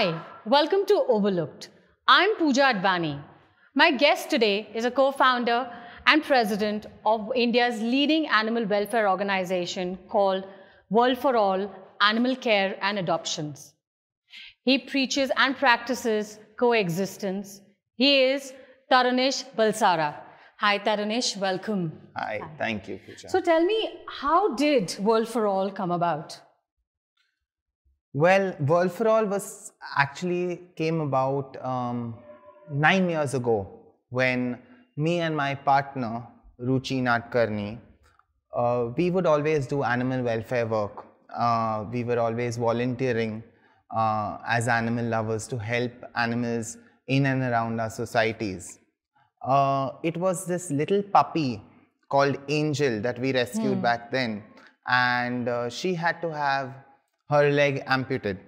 [0.00, 1.68] Hi, welcome to Overlooked.
[2.08, 3.22] I'm Pooja Advani.
[3.74, 5.70] My guest today is a co founder
[6.06, 10.46] and president of India's leading animal welfare organization called
[10.88, 11.70] World for All
[12.00, 13.74] Animal Care and Adoptions.
[14.64, 17.60] He preaches and practices coexistence.
[17.96, 18.54] He is
[18.90, 20.14] Taranesh Balsara.
[20.60, 21.92] Hi, Taranesh, welcome.
[22.16, 23.28] Hi, thank you, Pooja.
[23.28, 26.40] So tell me, how did World for All come about?
[28.12, 32.16] Well, World for All was actually came about um,
[32.70, 33.68] nine years ago
[34.08, 34.58] when
[34.96, 36.26] me and my partner
[36.60, 37.78] Ruchi Nadkarni,
[38.54, 41.04] uh, we would always do animal welfare work.
[41.32, 43.44] Uh, we were always volunteering
[43.96, 48.78] uh, as animal lovers to help animals in and around our societies.
[49.40, 51.62] Uh, it was this little puppy
[52.08, 53.82] called Angel that we rescued Hmm.
[53.82, 54.42] back then,
[54.88, 56.74] and uh, she had to have
[57.30, 58.38] her leg amputated.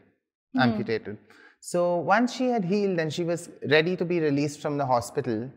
[0.61, 1.16] Amputated.
[1.61, 5.50] So once she had healed and she was ready to be released from the hospital,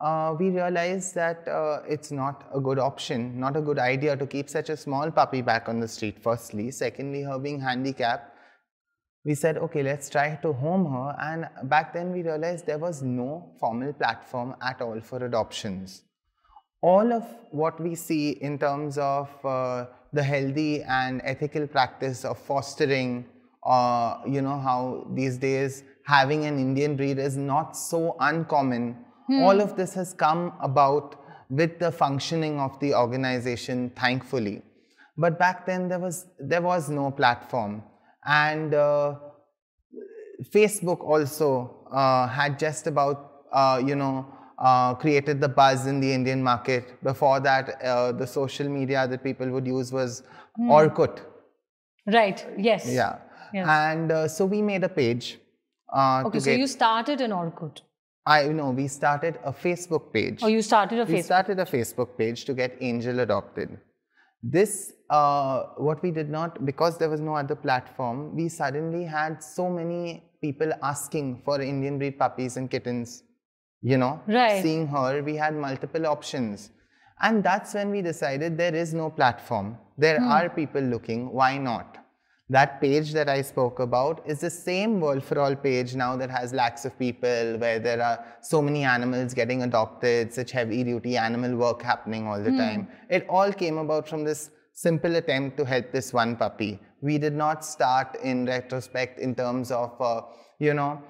[0.00, 4.26] uh, we realized that uh, it's not a good option, not a good idea to
[4.26, 6.22] keep such a small puppy back on the street.
[6.22, 8.34] Firstly, secondly, her being handicapped,
[9.24, 11.16] we said, okay, let's try to home her.
[11.20, 16.04] And back then, we realized there was no formal platform at all for adoptions
[16.82, 22.38] all of what we see in terms of uh, the healthy and ethical practice of
[22.38, 23.26] fostering,
[23.64, 28.96] uh, you know, how these days having an Indian breed is not so uncommon.
[29.42, 31.14] All of this has come about
[31.48, 34.62] with the functioning of the organization, thankfully.
[35.16, 37.84] But back then there was there was no platform,
[38.24, 39.14] and uh,
[40.52, 44.26] Facebook also uh, had just about, uh, you know,
[44.60, 47.02] uh, created the buzz in the Indian market.
[47.02, 50.22] Before that, uh, the social media that people would use was
[50.60, 51.20] Orkut.
[52.06, 52.86] Right, yes.
[52.86, 53.18] Yeah.
[53.52, 53.66] Yes.
[53.68, 55.38] And uh, so we made a page.
[55.92, 57.80] Uh, Okay, so you started in Orkut.
[58.26, 60.42] I know we started a Facebook page.
[60.42, 61.16] Or you started a we Facebook.
[61.16, 63.78] We started a Facebook page to get Angel adopted.
[64.42, 69.42] This, uh, what we did not, because there was no other platform, we suddenly had
[69.42, 73.22] so many people asking for Indian breed puppies and kittens.
[73.82, 74.62] You know, Right.
[74.62, 76.70] seeing her, we had multiple options.
[77.22, 79.78] And that's when we decided there is no platform.
[79.96, 80.30] There Hmm.
[80.30, 81.96] are people looking, why not?
[82.48, 86.30] That page that I spoke about is the same World for All page now that
[86.30, 91.16] has lakhs of people, where there are so many animals getting adopted, such heavy duty
[91.16, 92.88] animal work happening all the time.
[93.08, 96.80] It all came about from this simple attempt to help this one puppy.
[97.02, 100.22] We did not start in retrospect in terms of, uh,
[100.58, 101.00] you know,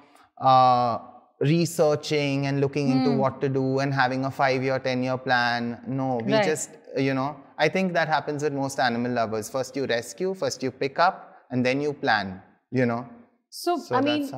[0.41, 0.99] uh,
[1.41, 5.81] researching and looking into what to do and having a five year, 10 year plan.
[5.87, 6.45] No, we Right.
[6.45, 9.49] just, you know, I think that happens with most animal lovers.
[9.51, 13.07] First you rescue, first you pick up, and then you plan, you know.
[13.49, 14.31] So, So I mean,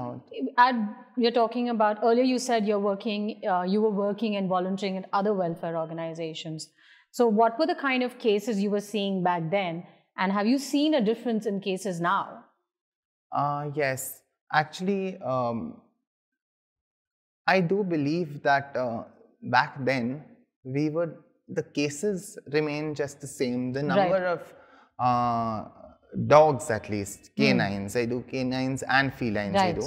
[0.56, 0.74] at,
[1.16, 2.22] you're talking about earlier.
[2.24, 6.70] You said you're working, uh, you were working and volunteering at other welfare organizations.
[7.10, 9.84] So, what were the kind of cases you were seeing back then,
[10.16, 12.44] and have you seen a difference in cases now?
[13.30, 15.81] Uh, yes, actually, um,
[17.46, 19.04] I do believe that uh,
[19.42, 20.24] back then
[20.64, 21.16] we would
[21.48, 23.72] the cases remain just the same.
[23.72, 24.40] The number of
[24.98, 25.64] uh,
[26.26, 29.86] dogs, at least canines, I do canines and felines, I do.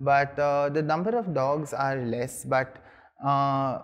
[0.00, 2.76] But uh, the number of dogs are less, but
[3.24, 3.78] uh,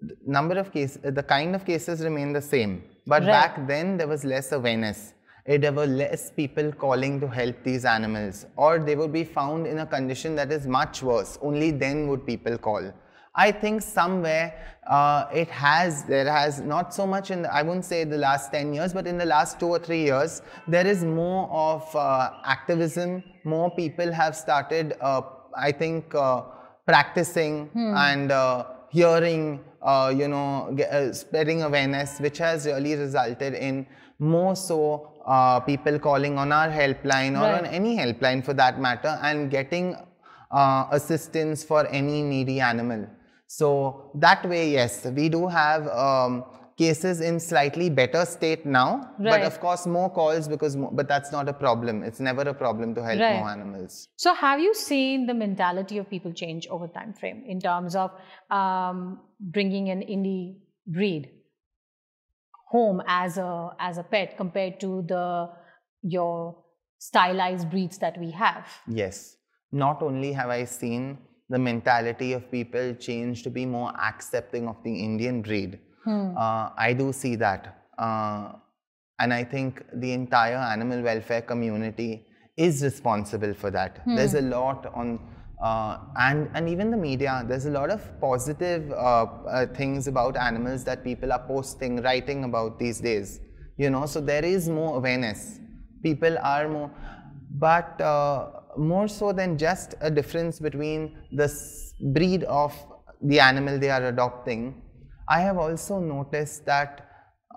[0.00, 2.82] the number of cases, the kind of cases remain the same.
[3.06, 3.30] But Right.
[3.30, 5.14] back then there was less awareness.
[5.46, 9.78] There were less people calling to help these animals, or they would be found in
[9.78, 11.38] a condition that is much worse.
[11.40, 12.92] Only then would people call.
[13.38, 14.54] I think somewhere
[14.88, 18.50] uh, it has, there has not so much in, the, I wouldn't say the last
[18.50, 22.30] 10 years, but in the last two or three years, there is more of uh,
[22.44, 23.22] activism.
[23.44, 25.20] More people have started, uh,
[25.56, 26.42] I think, uh,
[26.86, 33.86] practicing and uh, hearing, uh, you know, uh, spreading awareness, which has really resulted in
[34.18, 37.58] more so uh, people calling on our helpline or Right.
[37.60, 39.96] on any helpline for that matter and getting
[40.50, 43.06] uh, assistance for any needy animal.
[43.48, 46.44] So that way, yes, we do have um,
[46.76, 49.30] cases in slightly better state now, right.
[49.30, 52.02] but of course more calls because, mo- but that's not a problem.
[52.02, 53.38] It's never a problem to help Right.
[53.38, 54.08] more animals.
[54.16, 58.10] So, have you seen the mentality of people change over time frame in terms of
[58.50, 60.56] um, bringing an indie
[60.86, 61.30] breed
[62.76, 63.50] home as a
[63.88, 65.24] as a pet compared to the
[66.02, 66.36] your
[66.98, 68.66] stylized breeds that we have?
[69.02, 69.36] Yes.
[69.72, 71.18] Not only have I seen
[71.54, 75.78] the mentality of people change to be more accepting of the Indian breed,
[76.44, 77.62] uh, I do see that.
[77.98, 78.52] Uh,
[79.18, 82.26] and I think the entire animal welfare community
[82.56, 84.00] is responsible for that.
[84.16, 85.18] There's a lot on,
[85.62, 87.44] uh, and and even the media.
[87.46, 92.44] There's a lot of positive uh, uh, things about animals that people are posting, writing
[92.44, 93.40] about these days.
[93.76, 95.58] You know, so there is more awareness.
[96.02, 96.90] People are more,
[97.50, 101.48] but uh, more so than just a difference between the
[102.12, 102.74] breed of
[103.22, 104.82] the animal they are adopting.
[105.28, 107.02] I have also noticed that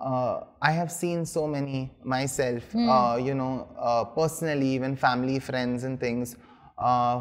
[0.00, 5.84] uh, I have seen so many myself, uh, you know, uh, personally, even family, friends,
[5.84, 6.36] and things,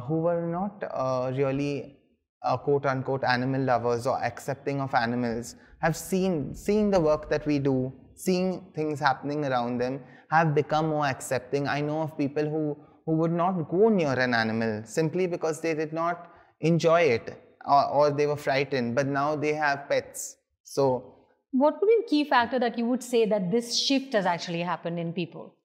[0.02, 1.98] who were not uh, really
[2.44, 7.46] uh, quote unquote animal lovers or accepting of animals, have seen, seeing the work that
[7.46, 10.02] we do, seeing things happening around them,
[10.32, 11.68] have become more accepting.
[11.68, 15.74] I know of people who, who would not go near an animal simply because they
[15.74, 20.38] did not enjoy it or, or they were frightened, but now they have pets.
[20.64, 21.16] So,
[21.52, 24.62] What would be the key factor that you would say that this shift has actually
[24.62, 25.56] happened in people?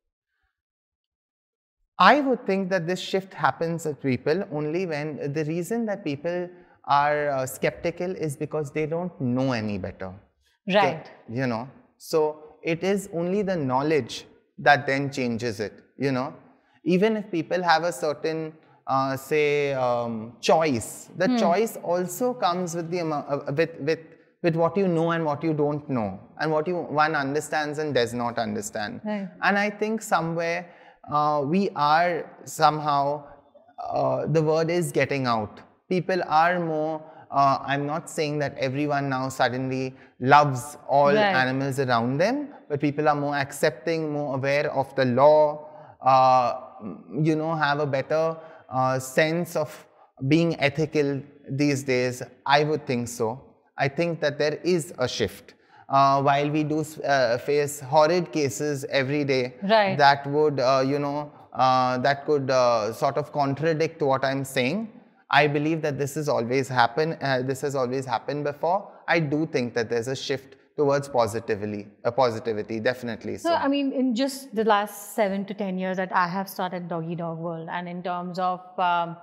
[1.99, 6.49] I would think that this shift happens with people only when the reason that people
[6.87, 10.13] are uh, skeptical is because they don't know any better.
[10.73, 11.11] Right.
[11.29, 11.69] You know,
[11.99, 14.27] so it is only the knowledge
[14.59, 15.73] that then changes it.
[15.99, 16.35] You know,
[16.85, 18.55] even if people have a certain,
[18.87, 24.01] uh, say, um, choice, the choice also comes with the amount, uh, with with
[24.43, 27.95] with what you know and what you don't know, and what you one understands and
[27.95, 29.01] does not understand.
[29.05, 29.29] Right.
[29.43, 30.67] And I think somewhere
[31.11, 33.25] uh, we are somehow,
[33.79, 35.61] uh, the word is getting out.
[35.89, 41.35] People are more, uh, I'm not saying that everyone now suddenly loves all Right.
[41.43, 45.69] animals around them, but people are more accepting, more aware of the law,
[46.03, 46.61] uh,
[47.23, 48.37] you know, have a better
[48.71, 49.87] uh, sense of
[50.29, 51.21] being ethical
[51.51, 52.23] these days.
[52.47, 53.41] I would think so.
[53.77, 55.55] I think that there is a shift.
[55.89, 59.97] Uh, while we do uh, face horrid cases every day Right.
[59.99, 64.89] that would, uh, you know, uh, that could uh, sort of contradict what I'm saying.
[65.31, 67.19] I believe that this has always happened.
[67.21, 68.91] Uh, this has always happened before.
[69.07, 73.37] I do think that there's a shift towards positively, uh, positivity, definitely.
[73.39, 76.49] So, So, I mean, in just the last seven to 10 years that I have
[76.49, 79.17] started Doggy Dog World, and in terms of um,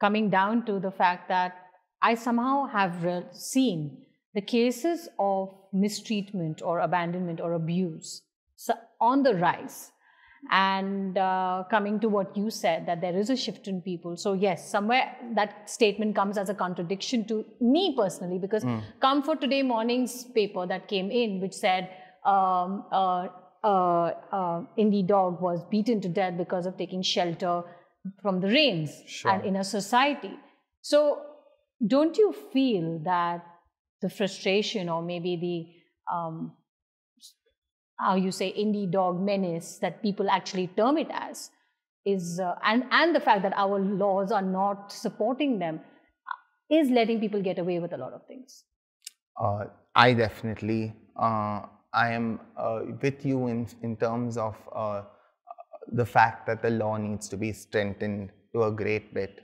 [0.00, 1.54] coming down to the fact that
[2.02, 4.05] I somehow have seen
[4.36, 8.22] the cases of mistreatment or abandonment or abuse
[8.56, 9.92] so on the rise.
[10.50, 14.16] And uh, coming to what you said, that there is a shift in people.
[14.16, 18.64] So, yes, somewhere that statement comes as a contradiction to me personally, because
[19.00, 21.90] come for today morning's paper that came in, which said
[22.24, 23.28] um, uh,
[23.64, 27.62] uh, uh, Indie dog was beaten to death because of taking shelter
[28.22, 29.32] from the rains Sure.
[29.32, 30.34] and in a society.
[30.80, 31.22] So,
[31.84, 33.44] don't you feel that
[34.02, 36.52] the frustration or maybe the um,
[37.98, 41.50] how you say indie dog menace that people actually term it as
[42.04, 46.90] is uh, and and the fact that our laws are not supporting them uh, is
[46.90, 48.64] letting people get away with a lot of things
[49.38, 51.62] uh, I definitely, uh,
[51.92, 55.02] I am uh, with you in, in terms of uh,
[55.92, 59.40] the fact that the law needs to be strengthened to a great bit.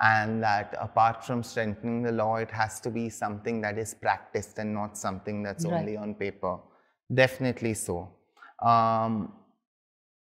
[0.00, 4.58] And that apart from strengthening the law, it has to be something that is practiced
[4.58, 5.80] and not something that's Right.
[5.80, 6.58] only on paper.
[7.12, 8.08] Definitely so.
[8.62, 9.32] Um,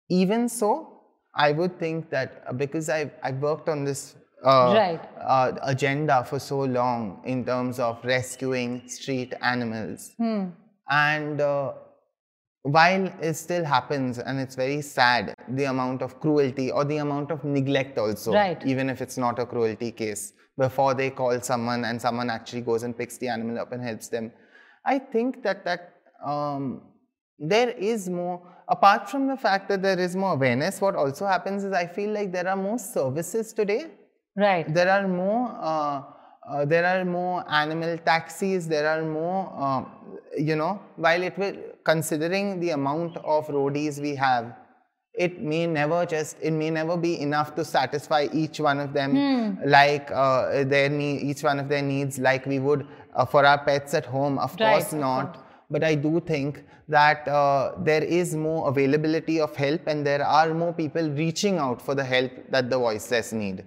[0.08, 1.00] even so,
[1.34, 4.14] I would think that uh, because I've, I've worked on this
[4.44, 5.00] uh, Right.
[5.20, 10.14] uh, agenda for so long in terms of rescuing street animals.
[10.88, 11.72] And uh,
[12.64, 17.30] while it still happens and it's very sad, the amount of cruelty or the amount
[17.30, 18.64] of neglect also, Right.
[18.66, 22.82] even if it's not a cruelty case, before they call someone and someone actually goes
[22.82, 24.32] and picks the animal up and helps them.
[24.84, 26.82] I think that that um,
[27.38, 31.64] there is more, apart from the fact that there is more awareness, what also happens
[31.64, 33.90] is I feel like there are more services today
[34.36, 36.02] right there are more uh,
[36.48, 39.84] uh, there are more animal taxis there are more uh,
[40.38, 44.54] you know while it will considering the amount of roadies we have
[45.24, 49.10] it may never just it may never be enough to satisfy each one of them.
[49.64, 52.84] Like uh, their need, each one of their needs like we would
[53.14, 55.38] uh, for our pets at home of Right, course not.
[55.70, 60.52] but I do think that uh, there is more availability of help and there are
[60.52, 63.64] more people reaching out for the help that the voiceless need.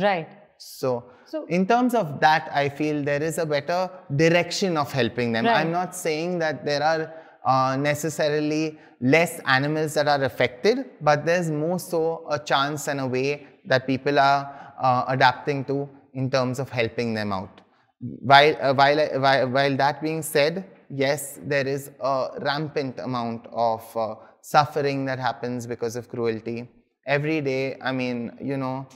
[0.00, 0.28] right.
[0.58, 5.32] So, So- in terms of that, I feel there is a better direction of helping
[5.32, 5.44] them.
[5.46, 5.56] Right.
[5.60, 7.12] I'm not saying that there are
[7.44, 13.06] uh, necessarily less animals that are affected, but there's more so a chance and a
[13.06, 17.60] way that people are uh, adapting to in terms of helping them out.
[18.00, 23.46] While, uh, while, uh, while, while that being said, yes, there is a rampant amount
[23.52, 26.68] of uh, suffering that happens because of cruelty.
[27.06, 27.76] every day.
[27.82, 28.86] I mean, you know,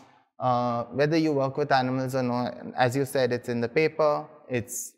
[0.40, 4.26] uh, whether you work with animals or not, as you said, it's in the paper,
[4.48, 4.94] it's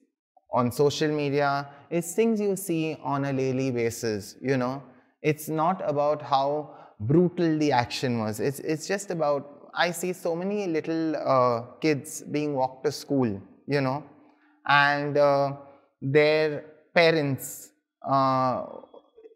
[0.52, 4.82] on social media, it's things you see on a daily basis, you know.
[5.22, 8.40] It's not about how brutal the action was.
[8.40, 13.40] It's, it's just about, I see so many little uh, kids being walked to school,
[13.66, 14.04] you know,
[14.66, 15.52] and uh,
[16.02, 17.70] their parents,
[18.06, 18.64] uh,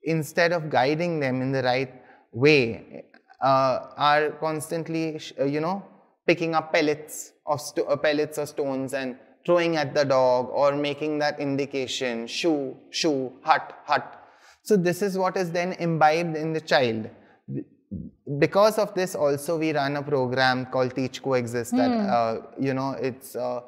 [0.05, 1.93] instead of guiding them in the right
[2.33, 3.05] way,
[3.41, 5.83] uh, are constantly, uh, you know,
[6.27, 11.19] picking up pellets of uh, pellets or stones and throwing at the dog or making
[11.19, 14.21] that indication, shoo, shoo, hut, hut.
[14.63, 17.11] So this is what is then imbibed in the child.
[18.39, 22.07] Because of this also we run a program called Teach Coexist that, Hmm.
[22.11, 23.61] uh, you know, it's, uh,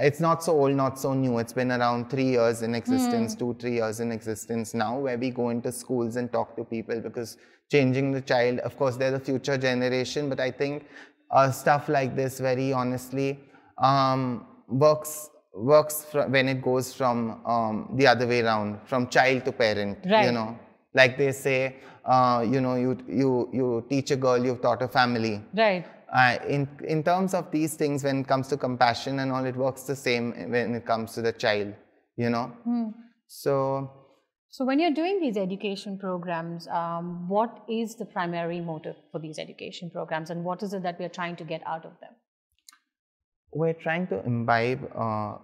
[0.00, 1.38] it's not so old, not so new.
[1.38, 3.38] It's been around three years in existence, Hmm.
[3.40, 7.00] two, three years in existence now, where we go into schools and talk to people
[7.00, 7.36] because
[7.70, 10.86] changing the child, of course, they're the future generation, but I think
[11.30, 13.38] uh, stuff like this, very honestly,
[13.78, 19.44] um, works works fr- when it goes from um, the other way around, from child
[19.44, 19.98] to parent.
[20.06, 20.26] right.
[20.26, 20.58] You know,
[20.94, 24.88] like they say, uh, you know, you you you teach a girl, you've taught a
[24.88, 25.42] family.
[25.54, 25.84] Right.
[26.12, 29.56] Uh, in in terms of these things, when it comes to compassion and all, it
[29.56, 31.74] works the same when it comes to the child.
[32.16, 32.88] You know, Hmm.
[33.26, 33.97] so
[34.50, 39.38] So when you're doing these education programs, um, what is the primary motive for these
[39.38, 42.10] education programs, and what is it that we're trying to get out of them?
[43.50, 45.38] we're trying to imbibe uh,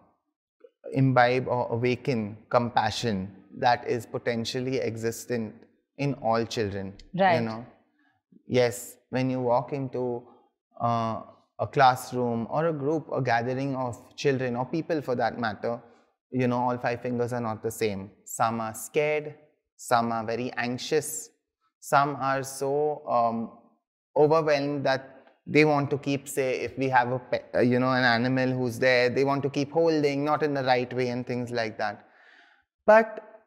[0.92, 5.54] imbibe or awaken compassion that is potentially existent
[5.96, 7.36] in all children Right.
[7.36, 7.64] you know
[8.46, 10.22] yes when you walk into
[10.80, 11.22] uh,
[11.58, 15.80] a classroom or a group a gathering of children or people for that matter
[16.40, 18.10] you know all five fingers are not the same.
[18.24, 19.34] Some are scared
[19.76, 21.30] some are very anxious
[21.80, 23.50] some are so um,
[24.16, 25.10] overwhelmed that
[25.46, 28.48] they want to keep say if we have a pet, uh, you know an animal
[28.58, 31.76] who's there they want to keep holding not in the right way and things like
[31.76, 32.06] that.
[32.86, 33.42] But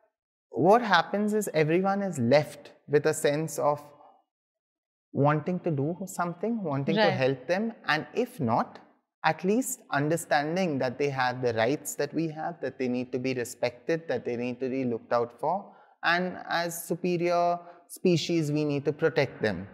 [0.51, 3.81] what happens is everyone is left with a sense of
[5.11, 8.79] wanting to do something wanting to help them and if not
[9.23, 13.19] at least understanding that they have the rights that we have that they need to
[13.19, 15.65] be respected that they need to be looked out for
[16.03, 19.67] and as superior species we need to protect them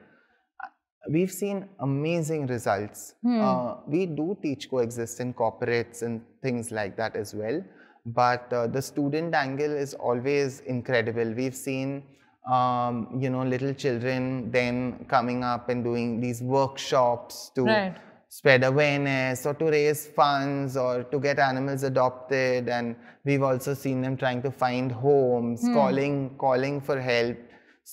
[1.10, 3.16] we've seen amazing results.
[3.42, 7.64] Uh, we do teach coexist in corporates and things like that as well.
[8.06, 11.34] But uh, the student angle is always incredible.
[11.34, 12.04] We've seen,
[12.50, 17.96] um, you know, little children then coming up and doing these workshops to Right.
[18.38, 22.68] Spread awareness or to raise funds or to get animals adopted.
[22.68, 22.96] And
[23.28, 27.38] we've also seen them trying to find homes, calling, calling for help.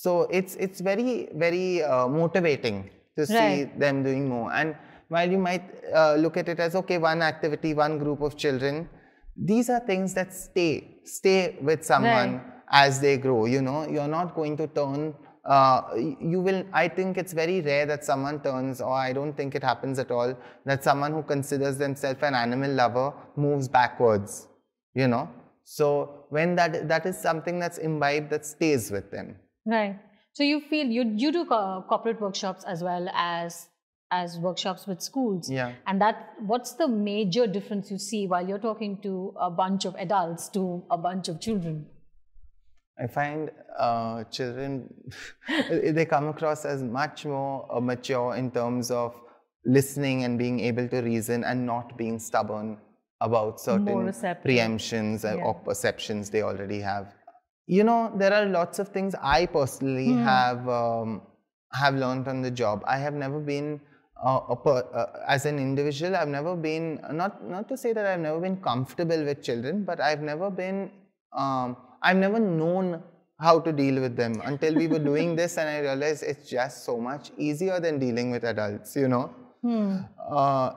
[0.03, 2.77] So it's it's very very uh, motivating
[3.17, 3.79] to see Right.
[3.83, 4.49] them doing more.
[4.59, 4.75] And
[5.09, 8.89] while you might uh, look at it as okay, one activity, one group of children,
[9.51, 10.71] these are things that stay
[11.17, 12.41] stay with someone Right.
[12.85, 13.41] as they grow.
[13.55, 15.13] You know, you're not going to turn.
[15.43, 16.63] Uh, you will.
[16.71, 20.11] I think it's very rare that someone turns, or I don't think it happens at
[20.11, 24.47] all, that someone who considers themselves an animal lover moves backwards.
[24.93, 25.29] You know.
[25.63, 29.35] So when that that is something that's imbibed that stays with them.
[29.65, 29.99] Right.
[30.33, 33.67] So you feel you you do co- corporate workshops as well as
[34.11, 35.49] as workshops with schools.
[35.49, 35.73] Yeah.
[35.87, 39.95] And that what's the major difference you see while you're talking to a bunch of
[39.95, 41.87] adults to a bunch of children?
[43.01, 44.93] I find uh, children,
[45.69, 49.15] they come across as much more uh, mature in terms of
[49.65, 52.77] listening and being able to reason and not being stubborn
[53.21, 54.05] about certain
[54.45, 55.43] preemptions Yeah.
[55.43, 57.13] or perceptions they already have.
[57.67, 60.23] You know, there are lots of things I personally Hmm.
[60.23, 61.21] have um,
[61.73, 62.83] have learned on the job.
[62.85, 63.79] I have never been
[64.23, 65.05] uh, a per, uh,
[65.35, 66.15] as an individual.
[66.15, 69.99] I've never been not not to say that I've never been comfortable with children, but
[70.09, 70.91] I've never been.
[71.43, 73.03] Um, I've never known
[73.39, 76.83] how to deal with them until we were doing this, and I realized it's just
[76.85, 78.95] so much easier than dealing with adults.
[78.95, 79.33] You know.
[79.63, 80.73] Uh,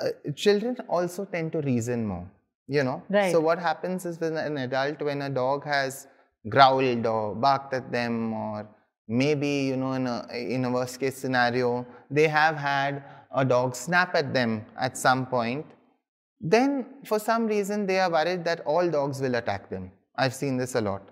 [0.00, 2.26] uh, children also tend to reason more
[2.66, 3.30] you know Right.
[3.32, 6.06] so what happens is when an adult when a dog has
[6.48, 8.66] growled or barked at them or
[9.06, 13.04] maybe you know in a in a worst case scenario they have had
[13.42, 15.66] a dog snap at them at some point
[16.42, 19.92] then for some reason they are worried that all dogs will attack them.
[20.18, 21.08] I've seen this a lot.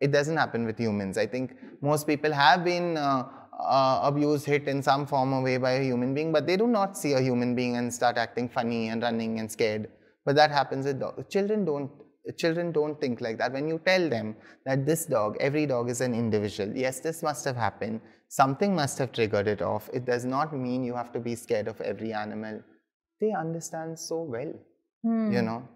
[0.00, 1.18] It doesn't happen with humans.
[1.18, 5.58] I think most people have been uh, uh, abused hit in some form or way
[5.58, 8.48] by a human being but they do not see a human being and start acting
[8.48, 9.88] funny and running and scared.
[10.24, 11.24] But that happens with dogs.
[11.28, 11.90] Children don't
[12.36, 13.52] children don't think like that.
[13.52, 17.44] When you tell them that this dog every dog is an individual yes this must
[17.44, 18.00] have happened.
[18.28, 19.90] Something must have triggered it off.
[19.92, 22.62] It does not mean you have to be scared of every animal.
[23.20, 24.52] They understand so well,
[25.02, 25.32] Hmm.
[25.32, 25.68] you know.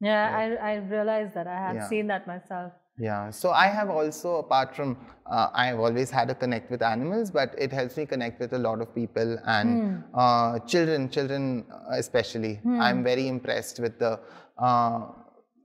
[0.00, 1.46] Yeah, I, I realized that.
[1.46, 1.88] I have Yeah.
[1.88, 2.72] seen that myself.
[2.98, 6.82] Yeah, so I have also, apart from, uh, I have always had a connect with
[6.82, 11.64] animals, but it helps me connect with a lot of people and uh, children, children
[11.72, 12.60] uh, especially.
[12.78, 14.20] I'm very impressed with the,
[14.58, 15.06] uh,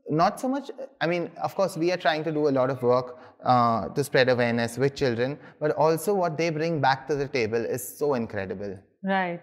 [0.09, 2.81] not so much, I mean, of course, we are trying to do a lot of
[2.83, 7.27] work uh, to spread awareness with children, but also what they bring back to the
[7.27, 8.79] table is so incredible.
[9.03, 9.41] Right.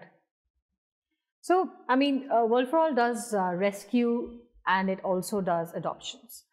[1.43, 6.45] So, I mean, uh, World for All does uh, rescue and it also does adoptions,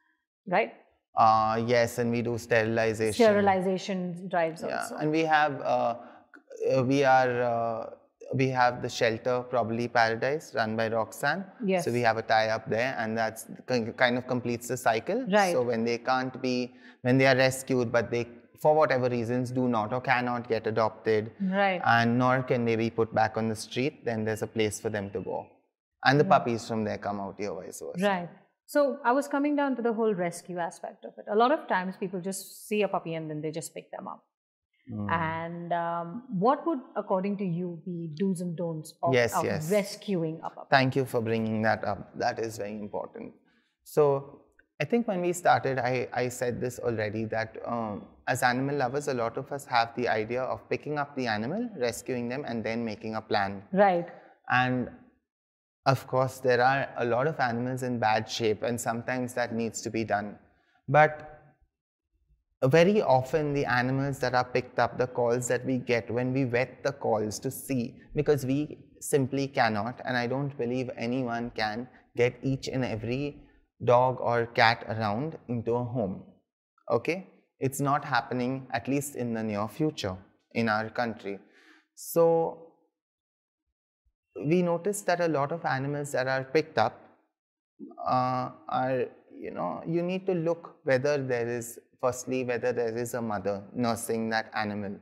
[0.49, 0.73] right?
[1.16, 3.12] Uh, yes, and we do sterilization.
[3.25, 4.97] Sterilization drives Yeah, also.
[4.97, 5.94] and we have uh,
[6.75, 7.90] uh, we are uh,
[8.35, 11.44] we have the shelter probably paradise run by Roxanne.
[11.64, 11.85] Yes.
[11.85, 13.47] So we have a tie up there, and that's
[13.97, 15.25] kind of completes the cycle.
[15.30, 15.52] Right.
[15.52, 18.26] So when they can't be when they are rescued, but they
[18.62, 21.80] for whatever reasons do not or cannot get adopted, Right.
[21.84, 24.90] and nor can they be put back on the street, then there's a place for
[24.90, 25.46] them to go,
[26.04, 28.06] and the puppies from there come out here vice versa.
[28.06, 28.28] Right.
[28.66, 31.24] So I was coming down to the whole rescue aspect of it.
[31.30, 34.06] A lot of times people just see a puppy and then they just pick them
[34.06, 34.24] up.
[34.92, 35.10] Mm.
[35.10, 39.70] And um, what would, according to you, be do's and don'ts of, Yes, of yes.
[39.72, 40.68] rescuing a puppy?
[40.70, 42.16] Thank you for bringing that up.
[42.16, 43.32] That is very important.
[43.82, 44.39] So,
[44.80, 49.08] I think when we started, I, I said this already that um, as animal lovers,
[49.08, 52.64] a lot of us have the idea of picking up the animal, rescuing them, and
[52.64, 53.62] then making a plan.
[53.72, 54.08] Right.
[54.50, 54.88] And
[55.84, 59.82] of course, there are a lot of animals in bad shape, and sometimes that needs
[59.82, 60.38] to be done.
[60.88, 61.42] But
[62.64, 66.44] very often, the animals that are picked up, the calls that we get when we
[66.44, 71.87] vet the calls to see, because we simply cannot, and I don't believe anyone can
[72.16, 73.42] get each and every
[73.84, 76.23] dog or cat around into a home.
[76.90, 77.26] Okay?
[77.58, 80.16] It's not happening, at least in the near future,
[80.54, 81.38] in our country.
[81.95, 82.71] So,
[84.47, 86.99] we noticed that a lot of animals that are picked up
[88.06, 89.06] uh, are,
[89.38, 93.62] you know, you need to look whether there is, firstly, whether there is a mother
[93.75, 94.97] nursing that animal.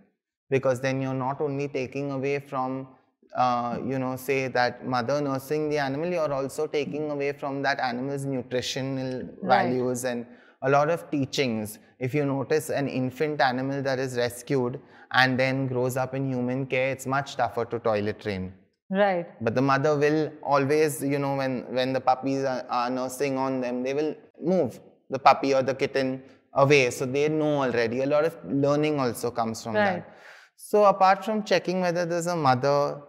[0.51, 2.89] Because then you're not only taking away from,
[3.37, 7.79] uh, you know, say that mother nursing the animal, you're also taking away from that
[7.81, 9.69] animal's nutritional Right.
[9.71, 10.27] values and
[10.63, 11.79] a lot of teachings.
[11.99, 14.81] If you notice an infant animal that is rescued
[15.13, 18.53] and then grows up in human care, it's much tougher to toilet train.
[18.91, 19.27] Right.
[19.43, 23.61] But the mother will always, you know, when, when the puppies are, are nursing on
[23.61, 26.23] them, they will move the puppy or the kitten
[26.55, 26.91] away.
[26.91, 28.01] So they know already.
[28.03, 29.85] A lot of learning also comes from Right.
[29.85, 30.17] that.
[30.57, 33.01] So apart from checking whether there's a mother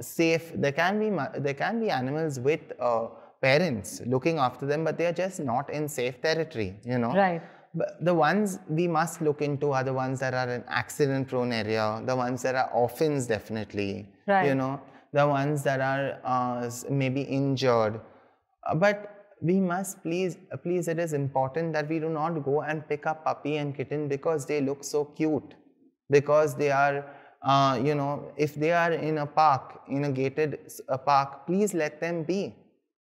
[0.00, 1.08] safe, there can be
[1.46, 3.06] there can be animals with uh,
[3.40, 6.70] parents looking after them, but they are just not in safe territory.
[6.84, 7.12] You know.
[7.14, 7.42] Right.
[7.80, 11.52] But the ones we must look into are the ones that are in accident prone
[11.52, 14.48] area, the ones that are orphans definitely, Right.
[14.48, 14.80] you know,
[15.12, 18.00] the ones that are uh, maybe injured.
[18.66, 18.96] Uh, but
[19.40, 23.06] we must please, uh, please, it is important that we do not go and pick
[23.06, 25.54] up puppy and kitten because they look so cute,
[26.10, 26.96] because they are,
[27.42, 31.72] uh, you know, if they are in a park, in a gated a park, please
[31.74, 32.54] let them be.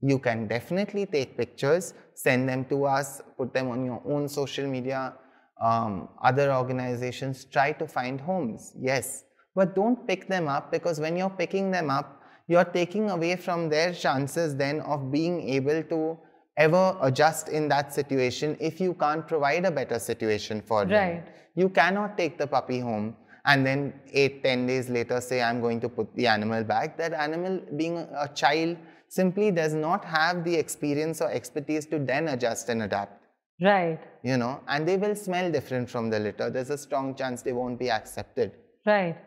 [0.02, 4.68] You can definitely take pictures, send them to us, put them on your own social
[4.68, 5.14] media,
[5.62, 9.24] um, other organizations, try to find homes, yes.
[9.54, 13.70] But don't pick them up because when you're picking them up, you're taking away from
[13.70, 16.18] their chances then of being able to
[16.58, 20.92] ever adjust in that situation if you can't provide a better situation for them.
[20.92, 21.28] Right.
[21.56, 25.80] You cannot take the puppy home and then eight, ten days later say, I'm going
[25.82, 26.98] to put the animal back.
[26.98, 28.78] That animal, being a a child,
[29.08, 33.22] simply does not have the experience or expertise to then adjust and adapt.
[33.62, 34.00] Right.
[34.24, 36.50] You know, and they will smell different from the litter.
[36.50, 38.54] There's a strong chance they won't be accepted.
[38.86, 39.18] Right.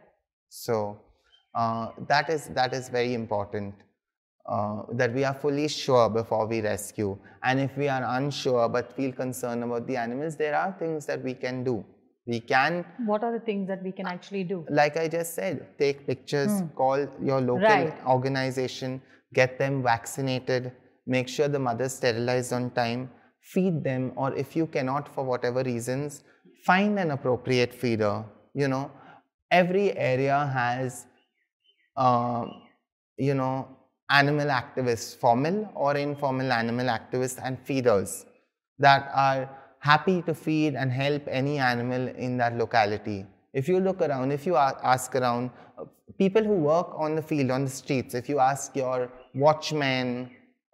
[0.48, 0.98] So
[1.55, 3.74] uh, that is that is very important.
[4.46, 7.16] Uh, that we are fully sure before we rescue.
[7.42, 11.22] And if we are unsure but feel concerned about the animals, there are things that
[11.22, 11.83] we can do.
[12.27, 14.65] We can What are the things that we can actually do?
[14.71, 18.07] like I just said, take pictures, call your local Right.
[18.07, 20.73] organization, get them vaccinated,
[21.07, 23.11] make sure the mother's sterilized on time,
[23.41, 26.23] feed them, or if you cannot for whatever reasons,
[26.65, 28.25] find an appropriate feeder.
[28.55, 28.91] You know,
[29.51, 31.07] every area has,
[31.97, 32.47] uh,
[33.17, 33.69] you know,
[34.11, 38.27] animal activists, formal or informal animal activists and feeders
[38.79, 39.49] that are
[39.85, 43.27] happy to feed and help any animal in that locality.
[43.53, 45.85] If you look around, if you ask around, uh,
[46.18, 50.31] people who work on the field, on the streets, if you ask your watchmen,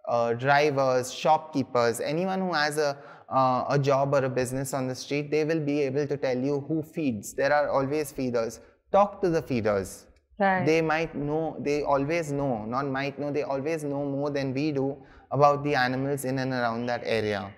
[0.07, 2.97] uh, drivers, shopkeepers, anyone who has a,
[3.29, 6.37] uh, a job or a business on the street, they will be able to tell
[6.37, 7.33] you who feeds.
[7.33, 8.61] There are always feeders.
[8.91, 10.05] Talk to the feeders.
[10.39, 10.65] Right.
[10.65, 14.71] They might know, they always know, not might know, they always know more than we
[14.71, 14.97] do
[15.29, 17.53] about the animals in and around that area.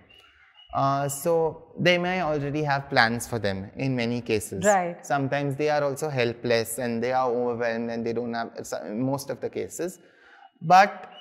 [0.74, 4.64] Uh, so they may already have plans for them in many cases.
[4.66, 5.06] Right.
[5.06, 8.52] Sometimes they are also helpless and they are overwhelmed and they don't have
[8.90, 10.00] most of the cases.
[10.62, 11.12] But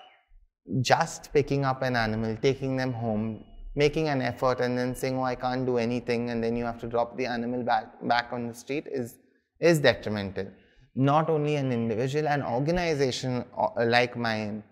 [0.81, 5.23] just picking up an animal, taking them home, making an effort and then saying, oh,
[5.25, 8.49] I can't do anything, and then you have to drop the animal back, back on
[8.49, 9.19] the street is,
[9.61, 10.47] is detrimental.
[10.95, 14.63] Not only an individual, an organization uh, like mine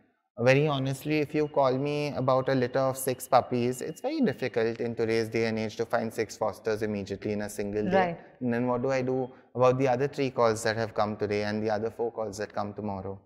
[0.41, 4.81] very honestly, if you call me about a litter of six puppies, it's very difficult
[4.81, 8.07] in today's day and age to find six fosters immediately in a single day.
[8.07, 8.21] Right.
[8.41, 11.45] And then what do I do about the other three calls that have come today
[11.45, 13.21] and the other four calls that come tomorrow?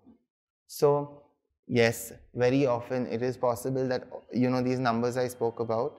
[0.67, 1.23] So,
[1.69, 5.93] yes, very often it is possible that, you know, these numbers I spoke about,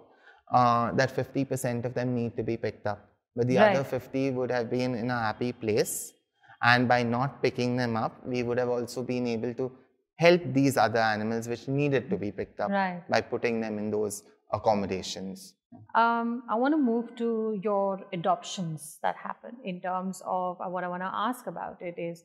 [0.52, 3.10] uh, that 50% of them need to be picked up.
[3.36, 3.76] But the Right.
[3.76, 6.14] other 50 would have been in a happy place.
[6.62, 9.72] And by not picking them up, we would have also been able to
[10.18, 13.02] help these other animals which needed to be picked up Right.
[13.10, 15.54] by putting them in those accommodations.
[15.94, 20.84] Um, I want to move to your adoptions that happen in terms of uh, what
[20.84, 22.24] I want to ask about it is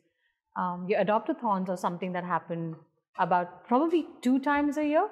[0.56, 2.76] um, your adoptathons are something that happen
[3.18, 5.08] about probably two times a year.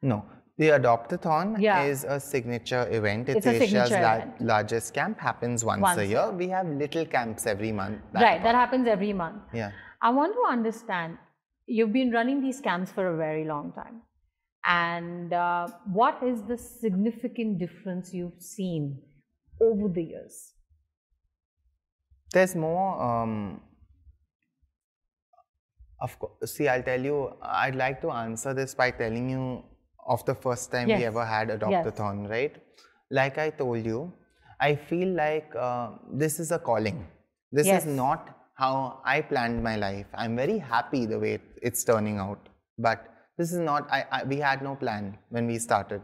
[0.00, 0.24] No,
[0.58, 1.82] the Adoptathon Yeah.
[1.82, 3.28] is a signature event.
[3.28, 4.40] It's, It's Asia's la- event.
[4.40, 6.30] largest camp, happens once, Once a a year.
[6.30, 8.00] We have little camps every month.
[8.14, 9.42] right, that happens every month.
[9.52, 9.70] Yeah.
[10.00, 11.18] I want to understand
[11.66, 14.02] you've been running these camps for a very long time.
[14.64, 19.02] And uh, what is the significant difference you've seen
[19.60, 20.52] over the years?
[22.32, 23.02] There's more.
[23.02, 23.60] Um,
[26.00, 27.36] of course, see, I'll tell you.
[27.42, 29.62] I'd like to answer this by telling you
[30.06, 32.56] of the first time we ever had Adoptathon, right?
[33.10, 34.12] Like I told you,
[34.60, 37.06] I feel like uh, this is a calling.
[37.50, 37.84] This Yes.
[37.84, 40.06] is not how I planned my life.
[40.14, 43.90] I'm very happy the way it's turning out, but this is not.
[43.90, 46.02] I, I we had no plan when we started,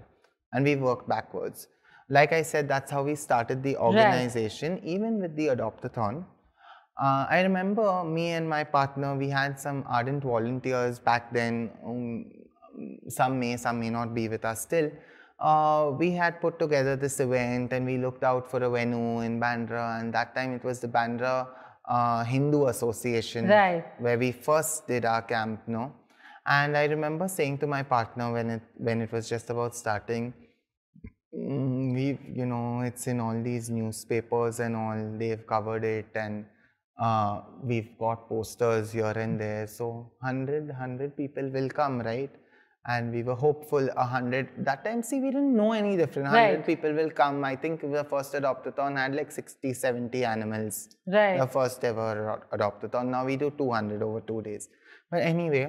[0.52, 1.66] and we worked backwards.
[2.08, 4.80] Like I said, that's how we started the organization.
[4.82, 6.24] Even with the Adoptathon,
[6.98, 11.70] uh, I remember me and my partner, we had some ardent volunteers back then.
[11.84, 12.24] Um,
[13.08, 14.90] some may, some may not be with us still.
[15.38, 19.38] Uh, we had put together this event and we looked out for a venue in
[19.38, 21.46] Bandra, and that time it was the Bandra
[21.88, 23.84] uh, Hindu Association Right.
[23.98, 25.92] where we first did our camp, no?
[26.46, 30.32] And I remember saying to my partner when it when it was just about starting,
[31.36, 36.46] Mm, we you know it's in all these newspapers and all they've covered it and
[36.98, 42.30] uh, we've got posters here and there so 100 100 people will come right
[42.94, 46.66] and we were hopeful 100 that time see we didn't know any different 100 Right.
[46.70, 50.76] people will come i think the first adoptathon had like 60 70 animals
[51.16, 51.38] Right.
[51.42, 54.64] the first ever ado- adoptathon now we do 200 over two days
[55.10, 55.64] but anyway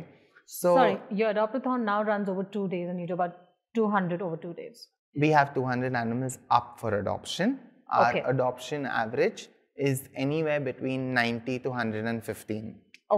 [0.60, 3.36] so Sorry, your adoptathon now runs over two days and you do about
[3.76, 4.78] 200 over two days.
[5.24, 7.50] we have 200 animals up for adoption.
[7.98, 8.22] Our Okay.
[8.32, 9.42] adoption average
[9.90, 12.66] is anywhere between 90 to 115.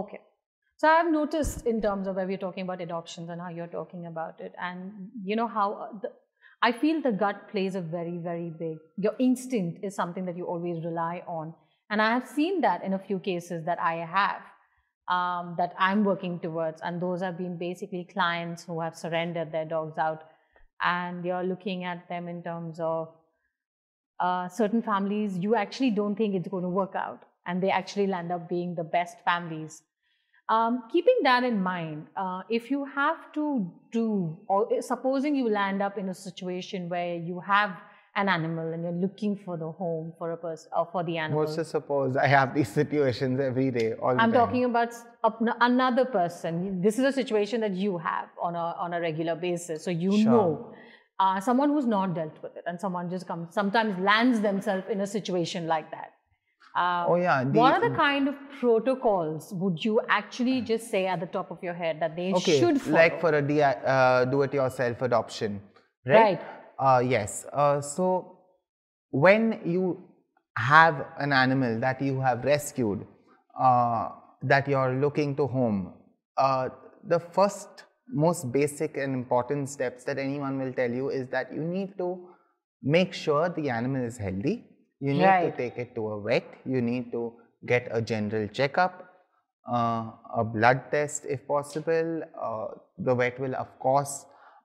[0.00, 0.20] Okay.
[0.82, 4.06] So I've noticed in terms of where we're talking about adoptions and how you're talking
[4.06, 6.10] about it, and you know how uh, the,
[6.60, 8.78] I feel the gut plays a very, very big.
[8.96, 11.54] Your instinct is something that you always rely on,
[11.88, 14.42] and I have seen that in a few cases that I have
[15.06, 19.64] um, that I'm working towards, and those have been basically clients who have surrendered their
[19.64, 20.24] dogs out,
[20.82, 23.14] and you're looking at them in terms of
[24.18, 28.08] uh, certain families you actually don't think it's going to work out and they actually
[28.08, 29.82] land up being the best families
[30.54, 33.44] um, keeping that in mind uh, if you have to
[33.90, 34.06] do
[34.48, 34.58] or
[34.90, 37.72] supposing you land up in a situation where you have
[38.14, 41.40] an animal and you're looking for the home for a person or for the animal
[41.44, 44.92] What's to suppose I have these situations every day, all I'm talking about
[45.70, 46.82] another person.
[46.82, 50.12] This is a situation that you have on a on a regular basis, so you
[50.18, 50.32] Sure.
[50.32, 50.74] know
[51.18, 55.00] uh, someone who's not dealt with it, and someone just comes sometimes lands themselves in
[55.00, 56.12] a situation like that.
[56.74, 57.44] Uh, Oh yeah.
[57.44, 61.50] the- what are the kind of protocols would you actually just say at the top
[61.50, 62.94] of your head that they okay, should follow?
[62.94, 65.60] like for a DI uh, do-it-yourself adoption,
[66.06, 66.16] right?
[66.22, 66.40] Right.
[66.78, 67.44] Uh, yes.
[67.52, 68.38] Uh, so
[69.10, 70.02] when you
[70.56, 73.06] have an animal that you have rescued,
[73.58, 74.08] uh,
[74.42, 75.92] that you're looking to home,
[76.38, 76.68] uh,
[77.04, 81.62] the first most basic and important steps that anyone will tell you is that you
[81.62, 82.28] need to
[82.82, 84.64] make sure the animal is healthy.
[85.06, 85.50] You need Right.
[85.50, 86.44] to take it to a vet.
[86.64, 87.22] You need to
[87.66, 88.94] get a general checkup,
[89.70, 90.12] uh,
[90.42, 92.22] a blood test if possible.
[92.48, 92.66] Uh,
[92.98, 94.14] the vet will, of course,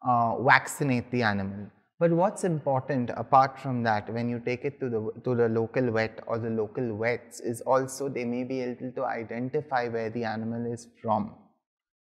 [0.07, 1.65] uh, vaccinate the animal.
[1.99, 5.91] But what's important apart from that, when you take it to the to the local
[5.91, 10.23] vet or the local vets, is also they may be able to identify where the
[10.23, 11.33] animal is from.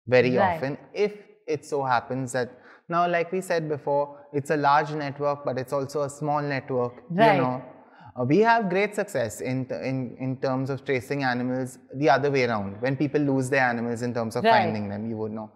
[0.07, 0.57] Very Right.
[0.57, 1.15] often, if
[1.47, 2.51] it so happens that
[2.89, 7.03] now, like we said before, it's a large network, but it's also a small network.
[7.11, 7.37] Right.
[7.37, 7.65] You know,
[8.19, 12.45] Uh, we have great success in, in in terms of tracing animals the other way
[12.45, 12.81] around.
[12.81, 14.53] When people lose their animals in terms of Right.
[14.53, 15.51] finding them, you would know.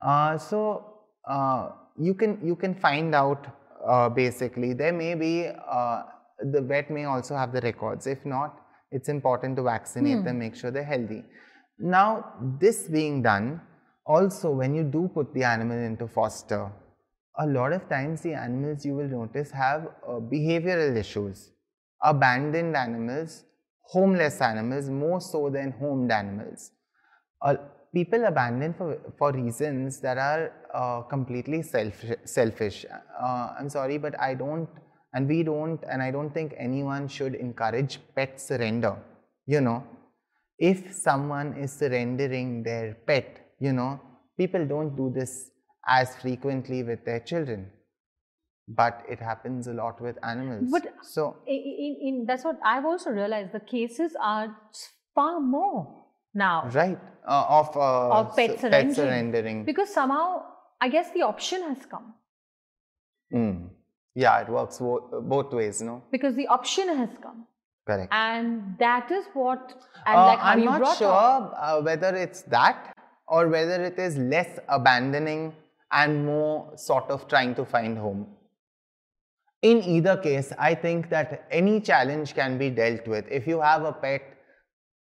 [0.00, 0.60] Uh, so
[1.28, 3.46] uh, you can you can find out
[3.86, 4.72] uh, basically.
[4.72, 6.02] There may be uh,
[6.52, 8.06] the vet may also have the records.
[8.06, 11.24] If not, it's important to vaccinate them, make sure they're healthy.
[11.78, 13.60] Now, this being done,
[14.06, 16.70] also when you do put the animal into foster,
[17.38, 21.50] a lot of times the animals you will notice have uh, behavioral issues.
[22.02, 23.44] Abandoned animals,
[23.82, 26.72] homeless animals, more so than homed animals.
[27.42, 27.56] Uh,
[27.94, 32.84] people abandon for, for reasons that are uh, completely self, selfish.
[33.20, 34.68] Uh, I'm sorry, but I don't,
[35.14, 38.96] and we don't, and I don't think anyone should encourage pet surrender.
[39.46, 39.84] You know,
[40.58, 44.00] if someone is surrendering their pet, you know,
[44.36, 45.50] people don't do this
[45.86, 47.70] as frequently with their children,
[48.68, 50.70] but it happens a lot with animals.
[50.70, 53.52] But- so, in, in, that's what I've also realized.
[53.52, 54.56] The cases are
[55.14, 58.94] far more now right, uh, of, uh, of pet s- surrendering.
[58.94, 59.64] surrendering.
[59.64, 60.42] because somehow
[60.80, 62.12] I guess the option has come
[63.32, 63.70] Mm.
[64.14, 66.02] Yeah, it works bo- both ways, no?
[66.10, 67.46] because the option has come,
[67.86, 68.12] Correct.
[68.12, 69.74] and that is what
[70.06, 71.54] and Uh, like I'm you not sure up.
[71.56, 72.94] uh, whether it's that
[73.26, 75.54] or whether it is less abandoning
[75.90, 78.26] and more sort of trying to find home.
[79.62, 83.26] In either case, I think that any challenge can be dealt with.
[83.30, 84.22] If you have a pet,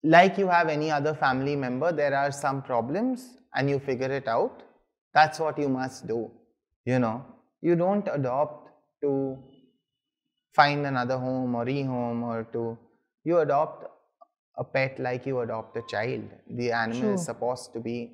[0.03, 4.27] like you have any other family member, there are some problems and you figure it
[4.27, 4.63] out.
[5.13, 6.31] That's what you must do.
[6.85, 7.25] You know,
[7.61, 8.69] you don't adopt
[9.03, 9.37] to
[10.53, 12.77] find another home or rehome or to,
[13.23, 13.85] you adopt
[14.57, 16.23] a pet like you adopt a child.
[16.49, 18.13] The animal is supposed to be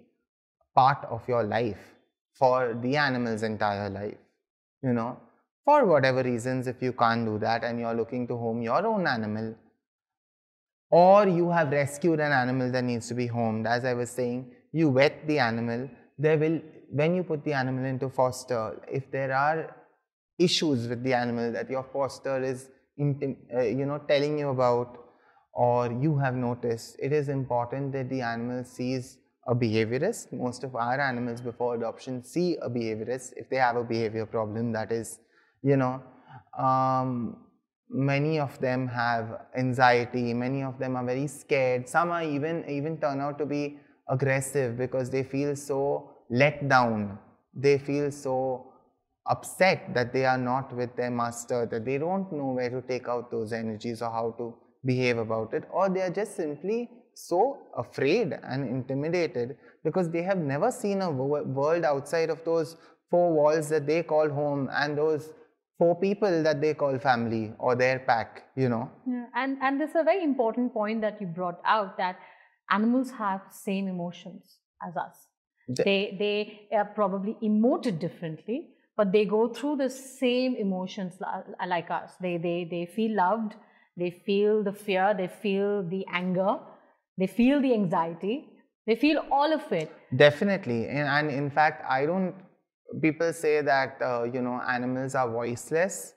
[0.75, 1.95] part of your life
[2.33, 4.17] for the animal's entire life.
[4.81, 5.17] You know,
[5.65, 9.07] for whatever reasons, if you can't do that and you're looking to home your own
[9.07, 9.55] animal,
[10.91, 14.51] or you have rescued an animal that needs to be homed, as I was saying,
[14.71, 15.89] you wet the animal.
[16.19, 16.59] There will,
[16.91, 19.75] when you put the animal into foster, if there are
[20.37, 24.99] issues with the animal that your foster is, uh, you know, telling you about,
[25.53, 30.31] or you have noticed, it is important that the animal sees a behaviorist.
[30.31, 34.71] Most of our animals before adoption see a behaviorist if they have a behavior problem
[34.73, 35.19] that is,
[35.63, 36.01] you know,
[36.57, 37.37] um,
[37.89, 42.97] many of them have anxiety many of them are very scared some are even even
[42.97, 43.77] turn out to be
[44.09, 47.19] aggressive because they feel so let down.
[47.53, 48.73] They feel so
[49.27, 53.07] upset that they are not with their master that they don't know where to take
[53.07, 54.53] out those energies or how to
[54.85, 60.37] behave about it or they are just simply so afraid and intimidated because they have
[60.37, 62.75] never seen a world outside of those
[63.09, 65.29] four walls that they call home and those
[65.77, 68.89] four people that they call family or their pack, you know.
[69.07, 72.17] Yeah, and and this is a very important point that you brought out that
[72.69, 74.57] animals have same emotions
[74.87, 75.27] as us.
[75.67, 81.19] The- they they are probably emoted differently, but they go through the same emotions
[81.67, 82.15] like us.
[82.19, 83.55] They they they feel loved.
[83.95, 85.13] They feel the fear.
[85.13, 86.57] They feel the anger.
[87.17, 88.35] They feel the anxiety.
[88.87, 89.91] They feel all of it.
[90.15, 90.87] Definitely.
[90.87, 92.33] And, and in fact, I don't,
[93.01, 96.13] people say that, uh, you know, animals are voiceless.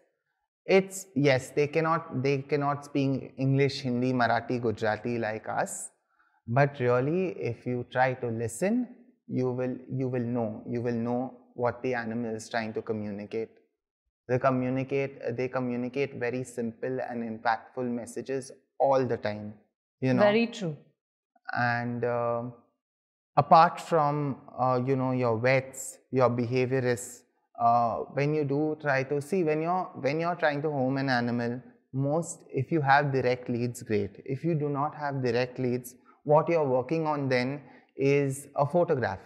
[0.64, 5.90] It's, yes, they cannot, they cannot speak English, Hindi, Marathi, Gujarati like us.
[6.48, 8.88] But really, if you try to listen,
[9.28, 13.50] you will, you will know, you will know what the animal is trying to communicate.
[14.28, 19.54] They communicate, they communicate very simple and impactful messages all the time.
[20.00, 20.76] You know Very true.
[21.56, 22.42] and uh,
[23.36, 27.20] apart from uh, you know your vets your behaviorists
[27.60, 31.08] uh, when you do try to see when you're when you're trying to home an
[31.08, 31.60] animal
[31.92, 34.20] most if you have direct leads great.
[34.24, 35.94] If you do not have direct leads
[36.24, 37.62] what you're working on then
[37.96, 39.20] is a photograph.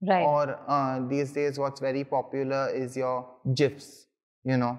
[0.00, 0.22] Right.
[0.22, 4.06] or uh, these days what's very popular is your gifs
[4.44, 4.78] you know.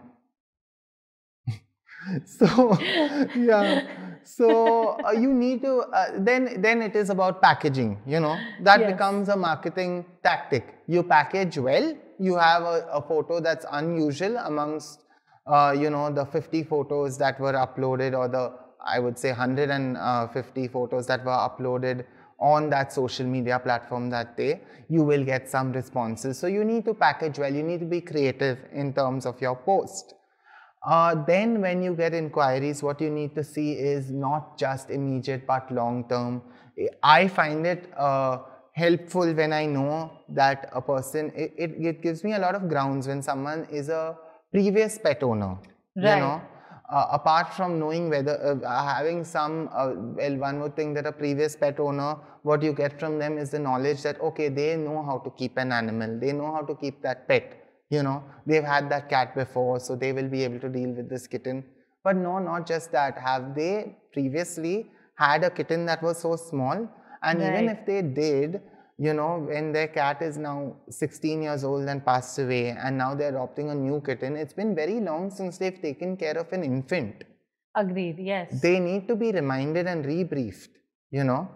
[2.25, 2.77] So
[3.35, 3.81] yeah
[4.23, 8.81] so uh, you need to uh, then then it is about packaging you know that
[8.81, 8.91] Yes.
[8.91, 15.03] becomes a marketing tactic you package well you have a, a photo that's unusual amongst
[15.47, 18.51] uh, you know the 50 photos that were uploaded or the
[18.85, 22.05] i would say 150 photos that were uploaded
[22.39, 26.37] on that social media platform that day, you will get some responses.
[26.37, 29.55] So you need to package well, you need to be creative in terms of your
[29.55, 30.13] post.
[30.85, 35.45] Uh, then when you get inquiries, what you need to see is not just immediate
[35.45, 36.41] but long term.
[37.03, 38.39] I find it uh,
[38.73, 42.69] helpful when I know that a person, it, it, it, gives me a lot of
[42.69, 44.17] grounds when someone is a
[44.53, 45.57] previous pet owner.
[45.97, 46.15] Right.
[46.15, 46.41] You know,
[46.89, 51.11] uh, apart from knowing whether uh, having some uh, well one would think that a
[51.11, 55.03] previous pet owner what you get from them is the knowledge that okay they know
[55.03, 58.63] how to keep an animal they know how to keep that pet you know they've
[58.63, 61.63] had that cat before so they will be able to deal with this kitten
[62.03, 64.75] but no not just that have they previously
[65.15, 66.87] had a kitten that was so small
[67.23, 67.53] and right.
[67.53, 68.61] even if they did
[68.99, 73.15] you know, when their cat is now 16 years old and passed away, and now
[73.15, 76.65] they're adopting a new kitten, it's been very long since they've taken care of an
[76.65, 77.23] infant.
[77.75, 78.61] Agreed, yes.
[78.61, 80.75] They need to be reminded and rebriefed,
[81.11, 81.49] you know.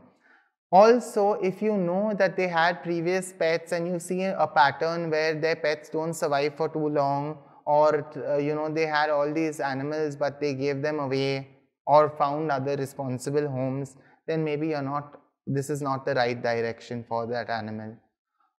[0.74, 5.36] Also, if you know that they had previous pets and you see a pattern where
[5.40, 7.90] their pets don't survive for too long, or
[8.28, 11.48] uh, you know, they had all these animals but they gave them away
[11.86, 17.06] or found other responsible homes, then maybe you're not this is not the right direction
[17.08, 17.96] for that animal.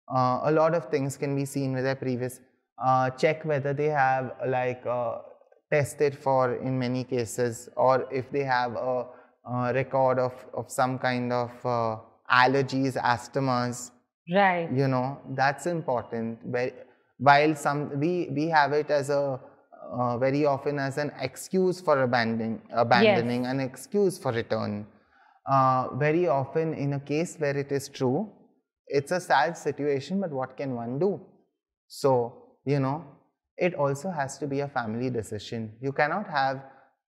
[0.07, 2.39] Uh, a lot of things can be seen with their previous.
[2.81, 5.17] Uh, check whether they have like uh,
[5.71, 9.05] tested for in many cases or if they have a,
[9.45, 11.97] a record of, of some kind of uh,
[12.31, 13.91] allergies, asthmas.
[14.33, 14.69] Right.
[14.71, 16.39] You know, that's important.
[17.17, 19.39] While some we, we have it as a
[19.91, 23.51] uh, very often as an excuse for abandoning, abandoning yes.
[23.51, 24.87] an excuse for return
[25.45, 28.29] uh, very often in a case where it is true,
[28.87, 31.21] it's a sad situation, but what can one do?
[31.87, 33.05] So, you know,
[33.57, 35.73] it also has to be a family decision.
[35.81, 36.63] You cannot have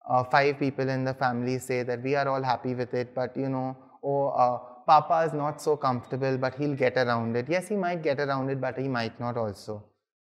[0.10, 3.36] uh, five people in the family say that we are all happy with it, but
[3.38, 7.46] you know, oh, uh, Papa is not so comfortable, but he'll get around it.
[7.48, 9.86] Yes, he might get around it, but he might not also.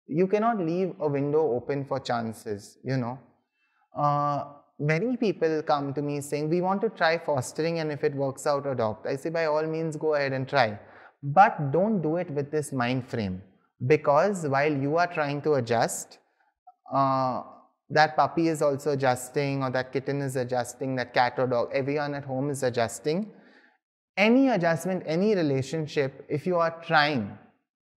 [0.07, 3.19] You cannot leave a window open for chances, you know.
[3.97, 4.45] Uh,
[4.79, 8.47] many people come to me saying, we want to try fostering and if it works
[8.47, 9.07] out, adopt.
[9.07, 10.79] I say, by all means, go ahead and try.
[11.23, 13.43] But don't do it with this mind frame
[13.87, 16.19] because while you are trying to adjust,
[16.93, 17.43] uh,
[17.91, 22.15] that puppy is also adjusting or that kitten is adjusting, that cat or dog, everyone
[22.15, 23.33] at home is adjusting.
[24.17, 27.39] Any adjustment, any relationship, if you are trying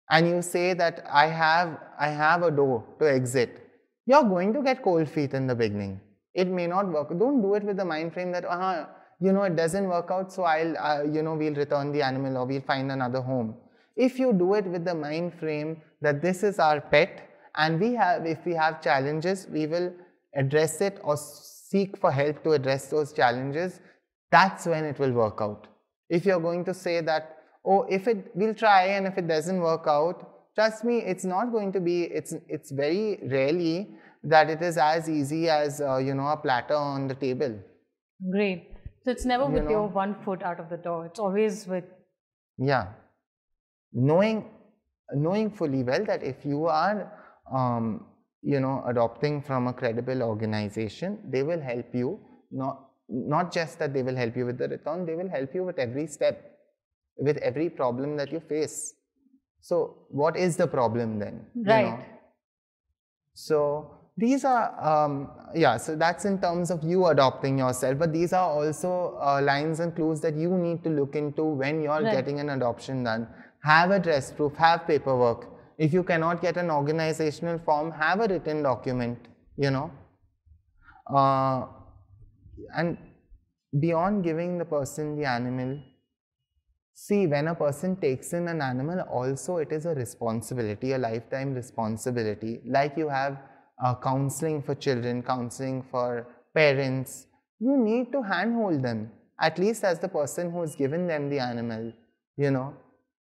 [0.10, 3.70] and you say that I have, I have a door to exit,
[4.06, 6.02] you're going to get cold feet in the beginning
[6.34, 7.10] it may not work.
[7.18, 8.86] Don't do it with the mind frame that, uh,
[9.20, 12.38] you know, it doesn't work out, so I'll, uh, you know, we'll return the animal
[12.38, 13.56] or we'll find another home.
[13.96, 17.94] If you do it with the mind frame that this is our pet and we
[17.94, 19.94] have, if we have challenges, we will
[20.36, 23.80] address it or seek for help to address those challenges,
[24.32, 25.68] that's when it will work out.
[26.10, 29.60] If you're going to say that, oh, if it, we'll try and if it doesn't
[29.60, 34.62] work out, trust me, it's not going to be, it's, it's very rarely that it
[34.62, 37.60] is as easy as uh, you know a platter on the table.
[38.32, 38.70] Great.
[39.04, 39.70] So it's never you with know?
[39.70, 41.06] your one foot out of the door.
[41.06, 41.84] It's always with
[42.58, 42.88] yeah.
[43.92, 44.50] Knowing
[45.14, 47.12] knowing fully well that if you are
[47.54, 48.06] um,
[48.42, 52.20] you know adopting from a credible organization they will help you
[52.52, 55.64] not not just that they will help you with the return they will help you
[55.64, 56.60] with every step
[57.18, 58.96] with every problem that you face
[59.62, 62.04] so what is the problem then right you know?
[63.34, 63.60] so
[64.16, 68.48] these are, um, yeah, so that's in terms of you adopting yourself, but these are
[68.48, 72.12] also uh, lines and clues that you need to look into when you're right.
[72.12, 73.28] getting an adoption done.
[73.64, 75.48] Have address proof, have paperwork.
[75.86, 79.20] If you cannot get an organizational form, have a written document,
[79.58, 79.92] you know.
[81.14, 81.66] Uh,
[82.78, 82.98] and
[83.80, 85.78] beyond giving the person the animal,
[86.94, 91.54] see when a person takes in an animal, also it is a responsibility, a lifetime
[91.54, 92.62] responsibility.
[92.66, 93.40] Like you have
[93.84, 97.28] uh, counseling for children, counseling for parents,
[97.60, 99.12] you need to handhold them,
[99.42, 101.92] at least as the person who's given them the animal,
[102.38, 102.74] you know,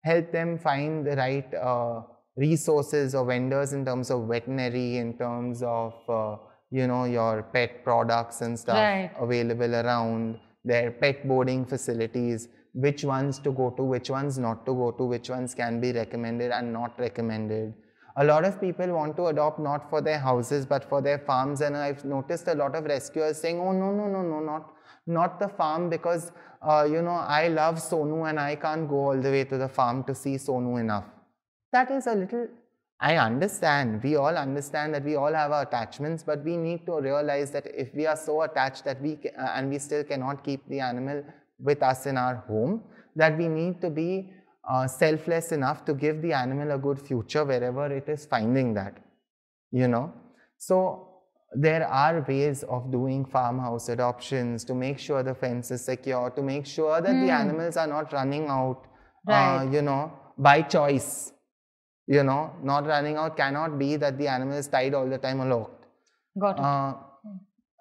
[0.04, 2.02] help them find the right uh,
[2.46, 6.36] resources or vendors in terms of veterinary, in terms of, uh,
[6.72, 9.12] you know, your pet products and stuff right.
[9.20, 14.74] available around, their pet boarding facilities, which ones to go to, which ones not to
[14.74, 17.74] go to, which ones can be recommended and not recommended
[18.22, 21.62] a lot of people want to adopt not for their houses but for their farms
[21.62, 24.74] and I've noticed a lot of rescuers saying, oh no, no, no, no, not,
[25.08, 26.32] not the farm because,
[26.62, 29.70] uh, you know, I love Sonu and I can't go all the way to the
[29.70, 31.06] farm to see Sonu enough.
[31.72, 32.48] That is a little,
[33.00, 37.00] I understand, we all understand that we all have our attachments but we need to
[37.00, 40.68] realize that if we are so attached that we, uh, and we still cannot keep
[40.68, 41.24] the animal
[41.60, 42.84] with us in our home,
[43.16, 44.32] that we need to be
[44.70, 48.98] uh, selfless enough to give the animal a good future wherever it is finding that,
[49.72, 50.14] you know.
[50.58, 51.08] So
[51.54, 56.42] there are ways of doing farmhouse adoptions to make sure the fence is secure, to
[56.42, 57.22] make sure that mm.
[57.22, 57.42] the hmm.
[57.42, 58.86] animals are not running out,
[59.28, 59.58] uh, right.
[59.58, 61.32] uh, you know, by choice.
[62.16, 65.42] You know, not running out cannot be that the animal is tied all the time
[65.42, 65.86] or locked.
[66.40, 66.66] Got it.
[66.66, 66.94] Uh,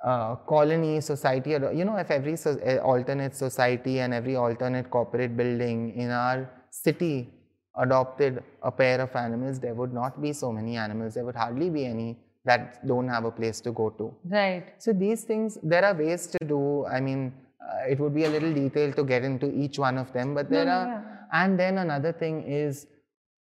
[0.04, 1.50] uh, colony society,
[1.80, 6.48] you know, if every so, uh, alternate society and every alternate corporate building in our
[6.70, 7.30] city
[7.78, 11.14] adopted a pair of animals, there would not be so many animals.
[11.14, 14.14] There would hardly be any that don't have a place to go to.
[14.24, 14.74] Right.
[14.78, 16.86] So these things, there are ways to do.
[16.86, 20.12] I mean, uh, it would be a little detailed to get into each one of
[20.12, 20.86] them, but there no, are.
[20.86, 21.42] Yeah.
[21.42, 22.86] And then another thing is,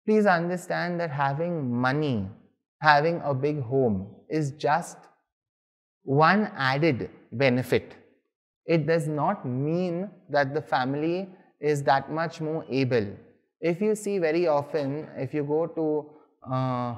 [0.09, 2.27] please understand that having money,
[2.81, 4.97] having a big home, is just
[6.03, 7.93] one added benefit.
[8.65, 11.29] It does not mean that the family
[11.59, 13.05] is that much more able.
[13.61, 16.09] If you see very often, if you go to
[16.51, 16.95] uh,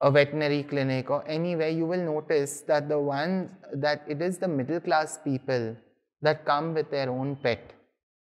[0.00, 4.46] a veterinary clinic or anywhere, you will notice that the ones that it is the
[4.46, 5.76] middle class people
[6.22, 7.72] that come with their own pet.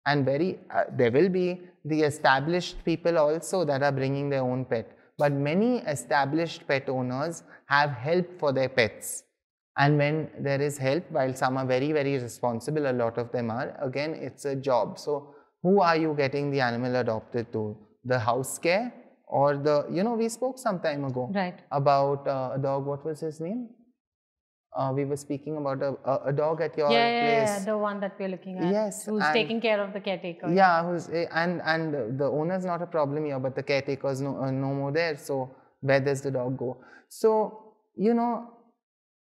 [0.09, 1.47] And very, uh, there will be
[1.85, 4.87] the established people also that are bringing their own pet.
[5.17, 9.23] But many established pet owners have help for their pets.
[9.77, 10.15] And when
[10.47, 14.13] there is help, while some are very, very responsible, a lot of them are, again,
[14.27, 14.97] it's a job.
[14.99, 17.77] So, who are you getting the animal adopted to?
[18.03, 18.93] The house care
[19.27, 21.59] or the, you know, we spoke some time ago right.
[21.71, 23.69] about uh, a dog, what was his name?
[24.79, 27.49] Uh, we were speaking about a, a, a dog at your yeah, place.
[27.49, 28.71] Yeah, the one that we're looking at.
[28.71, 29.05] Yes.
[29.05, 30.49] Who's taking care of the caretaker.
[30.49, 34.37] Yeah, who's, eh, and, and the owner's not a problem here, but the caretaker's no,
[34.41, 35.17] uh, no more there.
[35.17, 36.77] So, where does the dog go?
[37.09, 38.59] So, you know,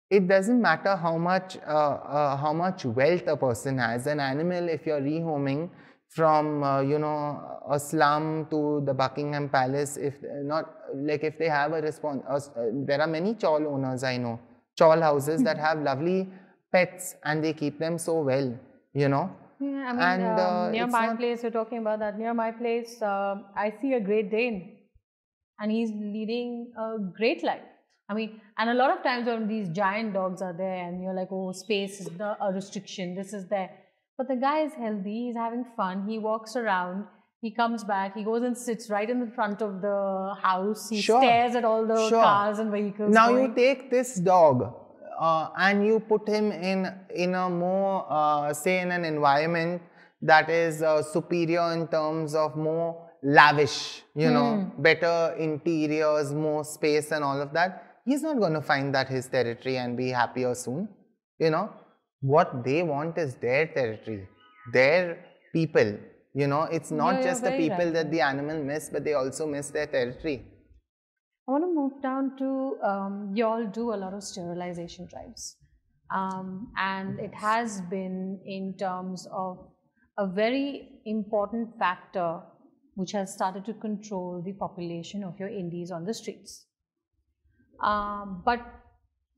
[0.10, 4.70] it doesn't matter how much uh, uh, how much wealth a person has an animal
[4.70, 5.70] if you're rehoming
[6.10, 11.50] from uh, you know a slum to the buckingham palace if not like if they
[11.50, 12.40] have a response uh,
[12.86, 14.40] there are many chawl owners i know
[14.78, 16.28] chawl houses that have lovely
[16.72, 18.58] pets and they keep them so well
[18.94, 21.18] you know yeah, I mean, and, um, near my not...
[21.18, 22.20] place, we're talking about that.
[22.20, 24.78] Near my place, uh, I see a Great Dane,
[25.60, 27.64] and he's leading a great life.
[28.10, 31.14] I mean, and a lot of times when these giant dogs are there and you're
[31.14, 33.70] like, oh, space is the, a restriction, this is there.
[34.18, 37.06] But the guy is healthy, he's having fun, he walks around,
[37.48, 41.02] he comes back, he goes and sits right in the front of the house, he
[41.02, 41.22] sure.
[41.22, 42.22] stares at all the sure.
[42.22, 43.14] cars and vehicles.
[43.14, 43.44] Now going.
[43.44, 44.74] you take this dog
[45.20, 46.80] uh, and you put him in,
[47.24, 49.82] in a more, uh, say, in an environment
[50.22, 52.90] that is uh, superior in terms of more
[53.24, 54.82] lavish, you know, hmm.
[54.82, 59.28] better interiors, more space and all of that he's not going to find that his
[59.28, 60.88] territory and be happier soon.
[61.40, 61.70] You know,
[62.22, 64.28] what they want is their territory,
[64.74, 65.98] their people.
[66.38, 67.94] You know, it's not yeah, just the people right.
[67.94, 70.46] that the animal miss, but they also miss their territory.
[71.48, 75.58] I want to move down to um, you all do a lot of sterilization drives.
[76.14, 79.58] Um, and it has been in terms of
[80.20, 82.42] a very important factor
[82.94, 86.68] which has started to control the population of your indies on the streets.
[87.84, 88.60] Um, but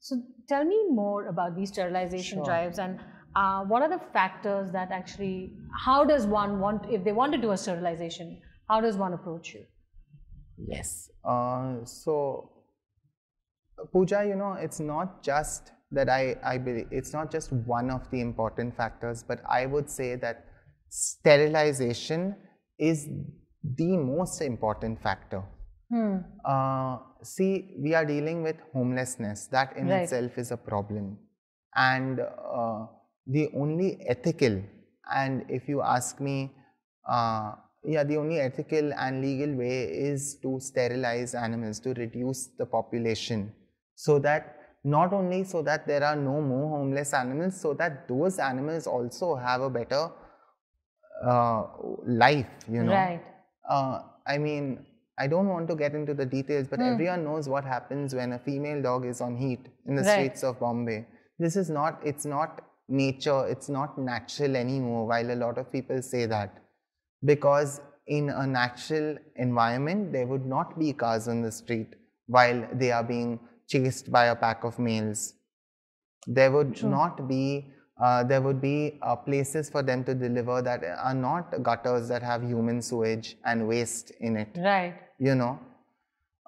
[0.02, 0.18] so
[0.50, 2.46] tell me more about these sterilization sure.
[2.46, 3.00] drives and
[3.40, 5.54] uh, what are the factors that actually,
[5.86, 9.54] how does one want, if they want to do a sterilization, how does one approach
[9.54, 9.64] you?
[10.58, 11.10] Yes.
[11.24, 12.52] Uh, so,
[13.94, 18.12] Pooja, you know, it's not just that I, I believe, it's not just one of
[18.12, 20.46] the important factors, but I would say that
[20.90, 22.36] sterilization
[22.78, 23.08] is
[23.64, 25.44] the most important factor.
[25.90, 26.18] Hmm.
[26.44, 29.48] Uh, see, we are dealing with homelessness.
[29.48, 30.04] That in right.
[30.04, 31.18] itself is a problem.
[31.76, 32.86] And uh,
[33.30, 34.62] the only ethical,
[35.14, 36.52] and if you ask me,
[37.08, 37.52] uh,
[37.84, 43.54] yeah, the only ethical and legal way is to sterilize animals, to reduce the population,
[43.96, 48.40] so that not only so that there are no more homeless animals, so that those
[48.40, 50.10] animals also have a better
[51.26, 51.64] uh,
[52.06, 52.94] life, you know.
[52.94, 53.22] Right.
[53.70, 54.86] Uh, I mean,
[55.18, 56.94] I don't want to get into the details, but mm.
[56.94, 60.14] everyone knows what happens when a female dog is on heat in the right.
[60.14, 61.06] streets of Bombay.
[61.38, 66.02] This is not, it's not nature, it's not natural anymore, while a lot of people
[66.02, 66.64] say that.
[67.24, 71.96] Because in a natural environment, there would not be cars on the street
[72.28, 75.34] while they are being chased by a pack of males.
[76.28, 76.90] There would True.
[76.90, 77.72] not be
[78.02, 82.24] uh, there would be uh, places for them to deliver that are not gutters that
[82.24, 84.48] have human sewage and waste in it.
[84.58, 84.96] Right.
[85.20, 85.60] You know.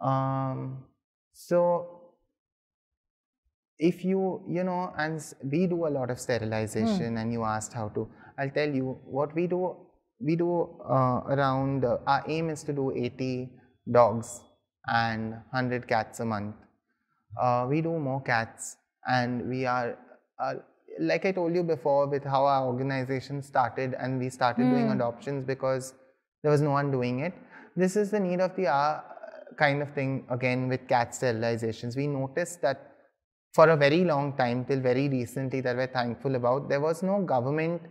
[0.02, 0.86] Um,
[1.34, 2.01] so
[3.82, 5.20] if you, you know, and
[5.52, 8.08] we do a lot of sterilization, and you asked how to,
[8.38, 9.76] I'll tell you what we do.
[10.20, 13.50] We do uh, around, uh, our aim is to do 80
[13.92, 14.42] dogs
[14.86, 16.56] and 100 cats a month.
[17.42, 18.78] Uh, we do more cats,
[19.08, 19.98] and we are,
[20.40, 20.54] uh,
[21.00, 25.44] like I told you before, with how our organization started, and we started doing adoptions
[25.44, 25.96] because
[26.44, 27.34] there was no one doing it.
[27.76, 29.04] This is the need of the hour
[29.58, 31.98] kind of thing again with cat sterilizations.
[31.98, 32.91] We noticed that
[33.54, 37.22] for a very long time, till very recently, that we're thankful about, there was no
[37.22, 37.82] government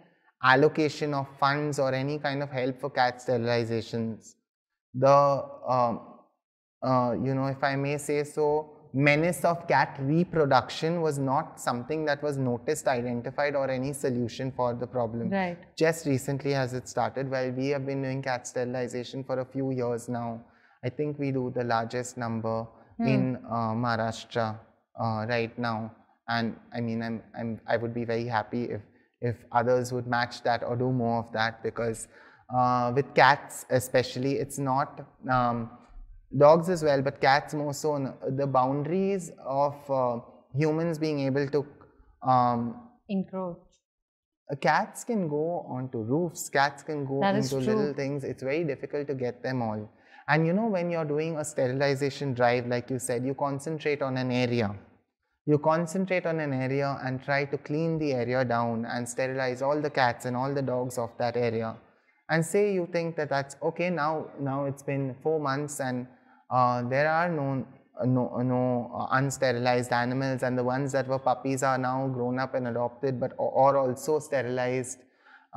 [0.42, 4.34] allocation of funds or any kind of help for cat sterilizations.
[4.94, 6.00] The, um,
[6.82, 12.06] uh, you know, if I may say so, menace of cat reproduction was not something
[12.06, 15.28] that was noticed, identified, or any solution for the problem.
[15.30, 15.58] Right.
[15.76, 17.30] Just recently has it started.
[17.30, 20.42] Well, we have been doing cat sterilization for a few years now.
[20.82, 22.66] I think we do the largest number
[22.98, 24.58] in uh, Maharashtra
[25.03, 25.92] uh, right now,
[26.28, 28.82] and I mean, I'm, I'm, I would be very happy if
[29.22, 32.09] if others would match that or do more of that because
[32.57, 35.07] uh, with cats especially, it's not.
[35.30, 35.70] Um,
[36.36, 38.14] dogs as well, but cats more so.
[38.28, 40.20] The boundaries of uh,
[40.55, 41.66] humans being able to
[42.22, 43.59] um, Encroach.
[44.53, 48.24] uh, cats can go onto roofs, cats can go That into little things.
[48.24, 49.90] It's very difficult to get them all.
[50.28, 54.16] And you know, when you're doing a sterilization drive, like you said, you concentrate on
[54.16, 54.74] an area.
[55.51, 59.80] You concentrate on an area and try to clean the area down and sterilize all
[59.86, 61.70] the cats and all the dogs of that area.
[62.28, 64.28] And say you think that that's okay now.
[64.38, 66.07] Now it's been four months and
[66.48, 67.66] uh, there are no
[68.05, 68.62] no no
[69.12, 73.32] unsterilized animals, and the ones that were puppies are now grown up and adopted, but
[73.36, 74.98] or also sterilized.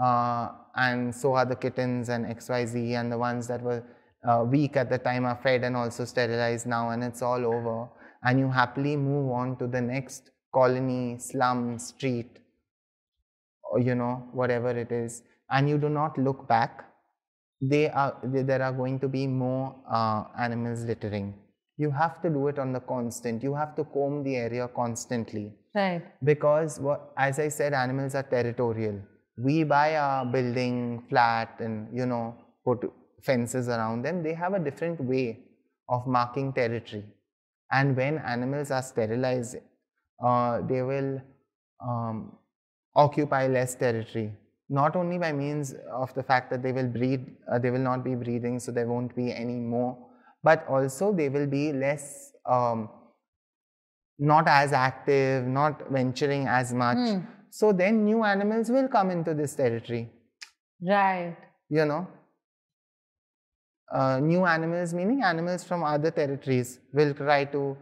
[0.03, 3.83] Uh, and so are the kittens and XYZ, and the ones that were
[4.27, 7.87] uh, weak at the time are fed and also sterilized now, and it's all over.
[8.26, 12.39] And you happily move on to the next colony, slum, street,
[13.71, 16.86] or you know, whatever it is, and you do not look back.
[17.61, 21.34] They are, they- there are going to be more uh, animals littering.
[21.78, 23.41] You have to do it on the constant.
[23.41, 26.03] You have to comb the area constantly Right.
[26.24, 28.99] because what, as i said animals are territorial
[29.47, 32.84] we buy a building flat and you know put
[33.24, 35.39] fences around them they have a different way
[35.89, 37.03] of marking territory
[37.80, 39.57] and when animals are sterilized
[40.28, 41.11] uh, they will
[41.89, 42.17] um,
[42.95, 44.32] occupy less territory
[44.69, 48.03] not only by means of the fact that they will breed uh, they will not
[48.09, 49.91] be breeding so there won't be any more
[50.43, 52.89] but also they will be less um,
[54.19, 56.97] not as active, not venturing as much.
[57.49, 60.11] So then new animals will come into this territory,
[60.82, 61.36] Right.
[61.69, 62.07] you know.
[63.93, 67.77] Uh, new animals, meaning animals from other territories, will try to.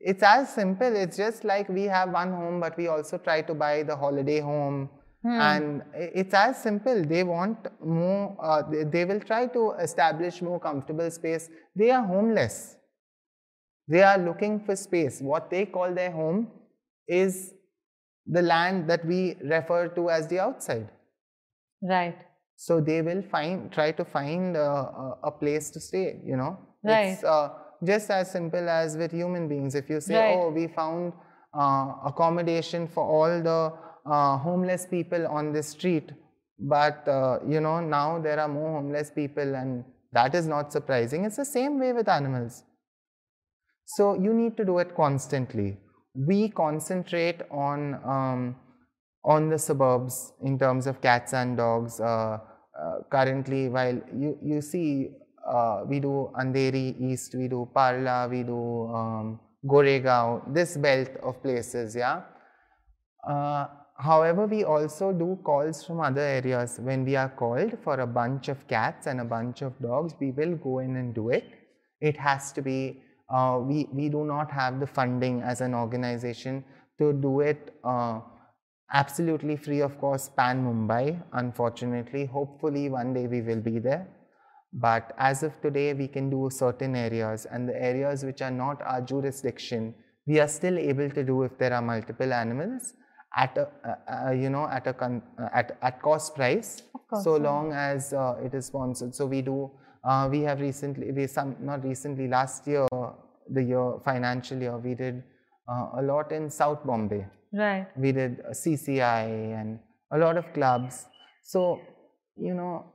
[0.00, 0.94] It's as simple.
[0.94, 4.40] It's just like we have one home, but we also try to buy the holiday
[4.40, 4.90] home.
[5.26, 7.02] And it's as simple.
[7.02, 11.48] They want more, uh, they, they will try to establish more comfortable space.
[11.74, 12.76] They are homeless.
[13.88, 15.22] They are looking for space.
[15.22, 16.48] What they call their home
[17.08, 17.54] is
[18.26, 20.90] the land that we refer to as the outside.
[21.82, 22.18] Right.
[22.56, 26.20] So they will find, try to find uh, a, a place to stay.
[26.24, 27.12] You know, Right.
[27.12, 27.50] it's uh,
[27.84, 29.74] just as simple as with human beings.
[29.74, 30.38] If you say, Right.
[30.38, 31.12] "Oh, we found
[31.52, 33.72] uh, accommodation for all the
[34.10, 36.12] uh, homeless people on this street,"
[36.58, 41.24] but uh, you know now there are more homeless people, and that is not surprising.
[41.24, 42.62] It's the same way with animals.
[43.86, 45.76] So you need to do it constantly.
[46.14, 48.56] We concentrate on um,
[49.24, 52.00] on the suburbs in terms of cats and dogs.
[52.00, 52.38] Uh,
[52.78, 55.10] uh, currently, while you you see,
[55.46, 61.42] uh, we do Andheri East, we do Parla, we do um, Goregaon, this belt of
[61.42, 62.22] places, yeah.
[63.26, 63.66] Uh,
[63.96, 66.78] however, we also do calls from other areas.
[66.78, 70.32] When we are called for a bunch of cats and a bunch of dogs, we
[70.32, 71.44] will go in and do it.
[72.00, 73.00] It has to be,
[73.30, 76.64] uh, we, we do not have the funding as an organization
[76.98, 78.20] to do it uh,
[78.92, 82.26] absolutely free of cost pan Mumbai, unfortunately.
[82.26, 84.06] Hopefully, one day we will be there.
[84.72, 88.82] But as of today, we can do certain areas, and the areas which are not
[88.82, 89.94] our jurisdiction,
[90.26, 92.94] we are still able to do if there are multiple animals
[93.36, 96.82] at a uh, uh, you know at a con- uh, at at cost price.
[97.08, 97.42] course, so yeah.
[97.42, 99.14] long as uh, it is sponsored.
[99.14, 99.70] So we do.
[100.04, 102.86] Uh, we have recently, we some not recently, last year,
[103.48, 105.22] the year financial year, we did
[105.66, 107.24] uh, a lot in South Bombay
[107.56, 107.86] Right.
[107.96, 109.78] we did CCI and
[110.10, 111.06] a lot of clubs.
[111.42, 111.80] So,
[112.36, 112.86] you know,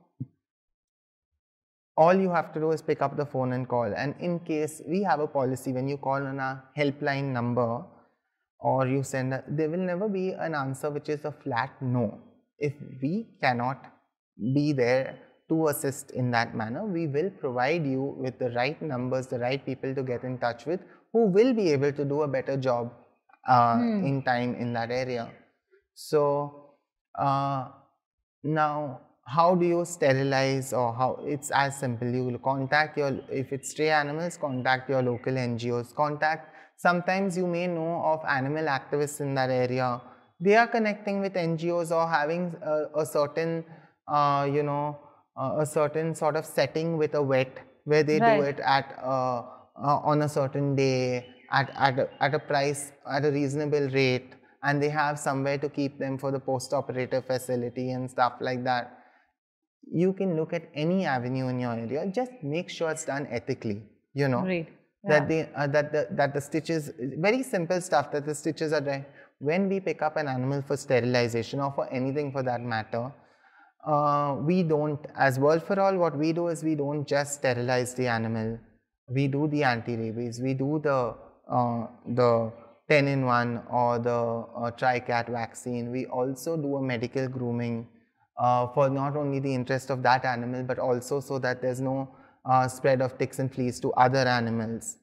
[1.96, 3.92] all you have to do is pick up the phone and call.
[3.96, 7.84] And in case we have a policy, when you call on a helpline number,
[8.60, 12.18] or you send a, there will never be an answer which is a flat no
[12.58, 13.86] if we cannot
[14.54, 19.26] be there to assist in that manner we will provide you with the right numbers
[19.26, 20.80] the right people to get in touch with
[21.12, 22.92] who will be able to do a better job
[23.54, 24.06] uh, Hmm.
[24.10, 25.24] in time in that area.
[25.94, 26.22] So
[27.18, 27.68] uh,
[28.42, 33.52] now how do you sterilize or how it's as simple you will contact your if
[33.56, 36.48] it's stray animals contact your local ngos contact
[36.86, 40.00] sometimes you may know of animal activists in that area.
[40.40, 43.64] They are connecting with ngos or having a, a certain
[44.08, 44.98] uh, you know
[45.40, 49.42] uh, a certain sort of setting with a vet where they do it at uh,
[49.76, 54.34] uh, on a certain day at, at, a, at a price at a reasonable rate
[54.62, 58.98] and they have somewhere to keep them for the post-operative facility and stuff like that.
[59.90, 62.06] You can look at any avenue in your area.
[62.14, 63.82] Just make sure it's done ethically
[64.14, 64.42] you know.
[64.42, 64.68] Great.
[65.04, 68.80] that the uh, that the that the stitches very simple stuff that the stitches are
[68.82, 69.06] dry.
[69.38, 73.10] When we pick up an animal for sterilization or for anything for that matter
[73.86, 77.94] uh, we don't as world for all what we do is we don't just sterilize
[77.94, 78.58] the animal.
[79.08, 80.40] We do the anti-rabies.
[80.40, 81.14] We do the
[81.50, 82.52] the
[82.88, 87.86] 10 in 1 or the uh, tricat vaccine we also do a medical grooming
[88.38, 92.08] uh, for not only the interest of that animal but also so that there's no
[92.44, 94.96] uh, spread of ticks and fleas to other animals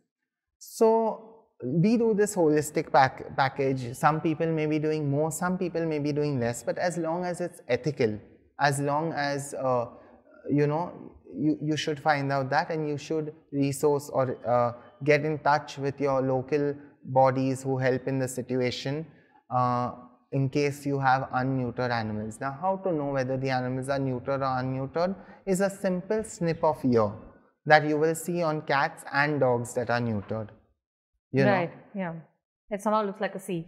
[0.59, 1.27] so
[1.63, 3.95] we do this holistic pack- package.
[3.95, 7.25] Some people may be doing more, some people may be doing less, but as long
[7.25, 8.19] as it's ethical,
[8.59, 9.85] as long as uh,
[10.51, 10.93] you know,
[11.35, 14.73] you, you should find out that and you should resource or uh,
[15.03, 19.05] get in touch with your local bodies who help in the situation
[19.55, 19.91] uh,
[20.31, 22.39] in case you have unneutered animals.
[22.41, 26.63] Now, how to know whether the animals are neutered or unneutered is a simple snip
[26.63, 27.11] of ear
[27.65, 30.49] that you will see on cats and dogs that are neutered.
[31.31, 31.51] You know?
[31.51, 31.71] right.
[31.95, 32.13] Yeah.
[32.69, 33.67] It somehow looks like a C.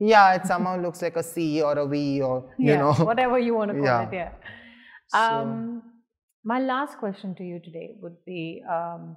[0.00, 2.92] Yeah, it somehow looks like a C or a V or you yeah, know.
[2.92, 4.02] whatever you want to call Yeah.
[4.08, 4.14] it.
[4.14, 4.32] Yeah.
[5.08, 5.82] So- Um,
[6.46, 9.16] my last question to you today would be um,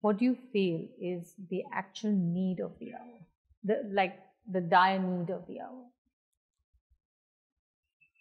[0.00, 3.18] what you feel is the actual need of the hour?
[3.64, 4.18] The, like
[4.50, 5.84] the dire need of the hour?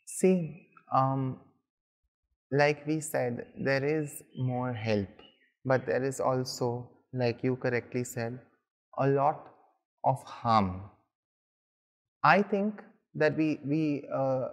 [0.05, 1.39] See, um,
[2.51, 5.09] like we said, there is more help,
[5.65, 8.39] but there is also, like you correctly said,
[8.97, 9.51] a lot
[10.03, 10.89] of harm.
[12.23, 12.81] I think
[13.15, 14.47] that we we uh,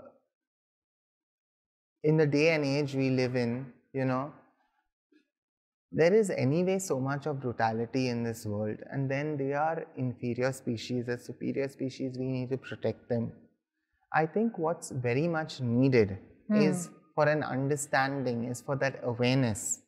[2.02, 4.32] in the day and age we live in, you know,
[5.92, 10.52] there is anyway so much of brutality in this world, and then they are inferior
[10.52, 11.08] species.
[11.08, 13.32] As superior species, we need to protect them.
[14.12, 16.18] I think what's very much needed
[16.48, 16.60] hmm.
[16.60, 19.82] is for an understanding, is for that awareness,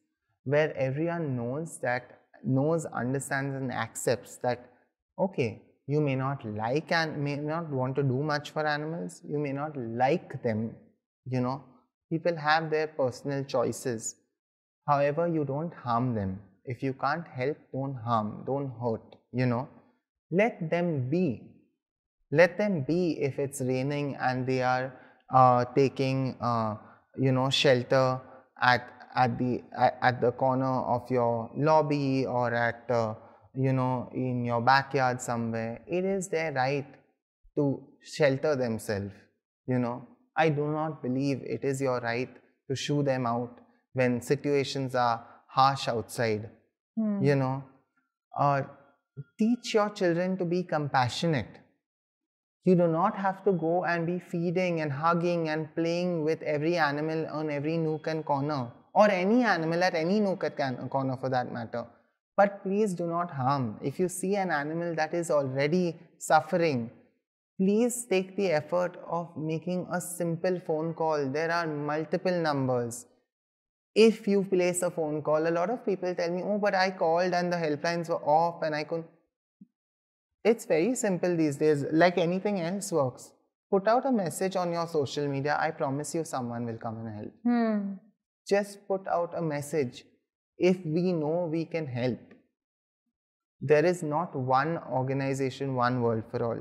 [0.44, 4.70] where everyone knows that, knows, understands, and accepts that,
[5.18, 9.38] okay, you may not like and may not want to do much for animals, you
[9.38, 10.74] may not like them,
[11.26, 11.62] you know,
[12.10, 14.16] people have their personal choices.
[14.86, 16.40] However, you don't harm them.
[16.64, 19.68] If you can't help, don't harm, don't hurt, you know.
[20.30, 21.54] Let them be
[22.30, 24.92] let them be if it's raining and they are
[25.32, 26.76] uh, taking uh,
[27.16, 28.20] you know shelter
[28.60, 33.14] at at the at, at the corner of your lobby or at uh,
[33.54, 36.86] you know in your backyard somewhere it is their right
[37.56, 39.14] to shelter themselves
[39.68, 39.96] you know
[40.36, 42.34] i do not believe it is your right
[42.68, 43.60] to shoo them out
[43.94, 46.48] when situations are harsh outside
[46.96, 47.22] hmm.
[47.22, 47.64] you know
[48.38, 48.70] or
[49.38, 51.60] teach your children to be compassionate
[52.64, 56.76] you do not have to go and be feeding and hugging and playing with every
[56.78, 61.28] animal on every nook and corner, or any animal at any nook and corner for
[61.28, 61.84] that matter.
[62.36, 63.78] But please do not harm.
[63.82, 66.90] If you see an animal that is already suffering,
[67.58, 71.30] please take the effort of making a simple phone call.
[71.30, 73.04] There are multiple numbers.
[73.94, 76.90] If you place a phone call, a lot of people tell me, oh, but I
[76.90, 79.06] called and the helplines were off and I couldn't.
[80.44, 83.30] It's very simple these days, like anything else works.
[83.70, 85.56] Put out a message on your social media.
[85.58, 87.32] I promise you, someone will come and help.
[87.44, 87.94] Hmm.
[88.46, 90.04] Just put out a message.
[90.58, 92.20] If we know we can help,
[93.60, 96.58] there is not one organization, one world for all.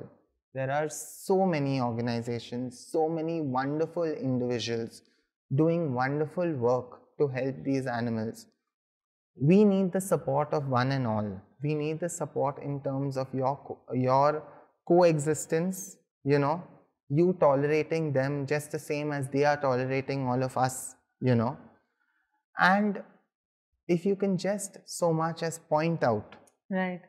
[0.53, 5.01] There are so many organizations, so many wonderful individuals
[5.53, 8.47] doing wonderful work to help these animals.
[9.41, 11.41] We need the support of one and all.
[11.61, 14.43] We need the support in terms of your co- your
[14.87, 15.97] coexistence.
[16.23, 16.63] You know,
[17.09, 20.95] you tolerating them just the same as they are tolerating all of us.
[21.21, 21.57] You know,
[22.59, 23.01] and
[23.87, 26.35] if you can just so much as point out
[26.69, 27.01] Right.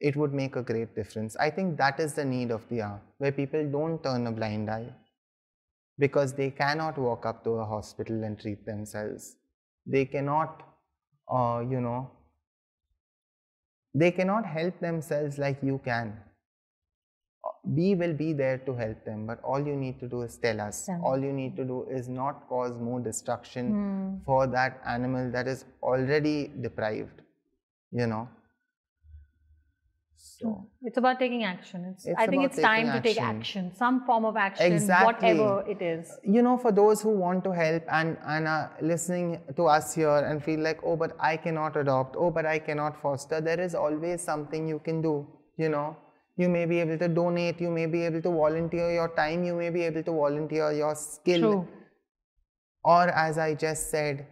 [0.00, 1.36] it would make a great difference.
[1.36, 4.70] I think that is the need of the hour, where people don't turn a blind
[4.70, 4.94] eye
[5.98, 9.36] because they cannot walk up to a hospital and treat themselves.
[9.88, 10.62] They cannot,
[11.28, 12.10] uh, you know,
[13.94, 16.16] they cannot help themselves like you can.
[17.64, 20.60] We will be there to help them, but all you need to do is tell
[20.60, 20.86] us.
[20.86, 24.16] Tell all you need to do is not cause more destruction Hmm.
[24.26, 26.36] for that animal that is already
[26.66, 27.22] deprived,
[28.02, 28.28] you know.
[30.40, 31.84] So, It's about taking action.
[31.92, 33.66] It's, It's I think it's time taking to take action.
[33.66, 35.34] action, some form of action, Exactly.
[35.34, 36.16] whatever it is.
[36.22, 40.18] you know, for those who want to help and, and are listening to us here
[40.18, 43.74] and feel like, oh, but I cannot adopt, oh, but I cannot foster, there is
[43.74, 45.26] always something you can do,
[45.56, 45.96] you know.
[46.36, 49.54] You may be able to donate, you may be able to volunteer your time, you
[49.56, 51.40] may be able to volunteer your skill.
[51.40, 51.68] True.
[52.84, 54.26] Or as I just said,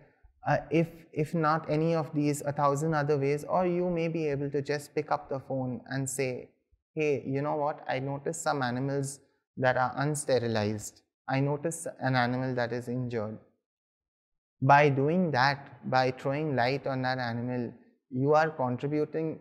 [0.47, 4.29] uh, if if not any of these, a thousand other ways, or you may be
[4.29, 6.51] able to just pick up the phone and say,
[6.95, 7.85] hey, you know what?
[7.89, 9.21] I noticed some animals
[9.57, 11.01] that are unsterilized.
[11.29, 13.39] I noticed an animal that is injured.
[14.63, 17.73] By doing that, by throwing light on that animal,
[18.11, 19.41] you are contributing,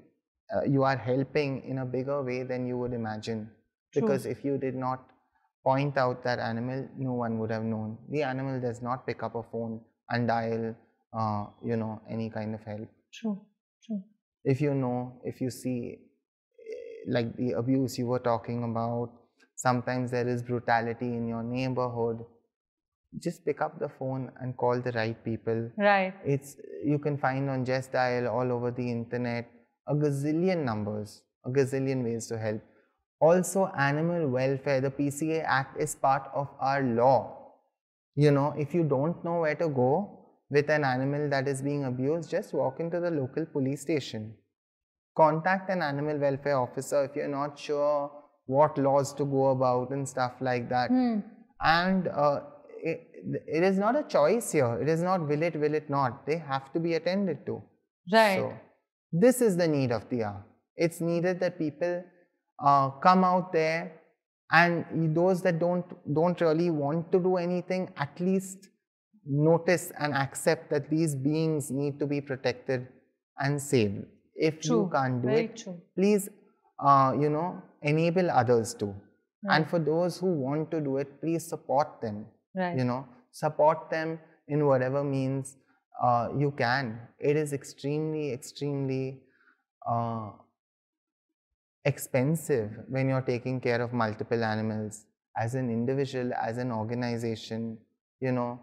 [0.56, 3.50] uh, you are helping in a bigger way than you would imagine.
[3.94, 4.02] True.
[4.02, 5.08] Because if you did not
[5.64, 7.98] point out that animal, no one would have known.
[8.10, 10.76] The animal does not pick up a phone and dial,
[11.18, 12.88] uh, you know, any kind of help.
[13.14, 13.42] True.
[13.86, 14.04] True.
[14.44, 19.12] If you know, if you see, eh, like the abuse you were talking about,
[19.56, 22.26] sometimes there is brutality in your neighborhood.
[23.18, 25.72] Just pick up the phone and call the right people.
[25.78, 26.14] Right.
[26.26, 29.50] It's you can find on Just Dial all over the internet
[29.88, 32.62] a gazillion numbers, a gazillion ways to help.
[33.22, 37.54] Also, animal welfare, the PCA Act is part of our law.
[38.16, 41.86] You know, if you don't know where to go with an animal that is being
[41.86, 44.36] abused, just walk into the local police station.
[45.16, 48.12] Contact an animal welfare officer if you're not sure
[48.46, 50.90] what laws to go about and stuff like that.
[50.90, 51.20] Hmm.
[51.62, 52.42] And uh,
[52.84, 53.08] it,
[53.48, 54.80] it is not a choice here.
[54.82, 56.26] It is not will it, will it not.
[56.28, 57.64] They have to be attended to.
[58.12, 58.38] Right.
[58.38, 58.54] So,
[59.12, 60.46] this is the need of the hour.
[60.76, 62.04] It's needed that people
[62.64, 64.02] uh, come out there
[64.52, 68.70] and those that don't don't really want to do anything at least
[69.26, 72.88] notice and accept that these beings need to be protected
[73.40, 74.06] and saved.
[74.36, 74.84] If True.
[74.84, 75.82] you can't do Very it, true.
[75.96, 76.30] please,
[76.80, 78.88] uh, you know, enable others to.
[79.44, 79.58] Right.
[79.58, 82.26] And for those who want to do it, please support them
[82.58, 82.78] Right.
[82.78, 84.18] you know support them
[84.48, 85.58] in whatever means
[86.02, 89.20] uh, you can it is extremely extremely
[89.86, 90.30] uh,
[91.84, 95.06] expensive when you're taking care of multiple animals
[95.38, 97.78] as an individual as an organization
[98.20, 98.60] you know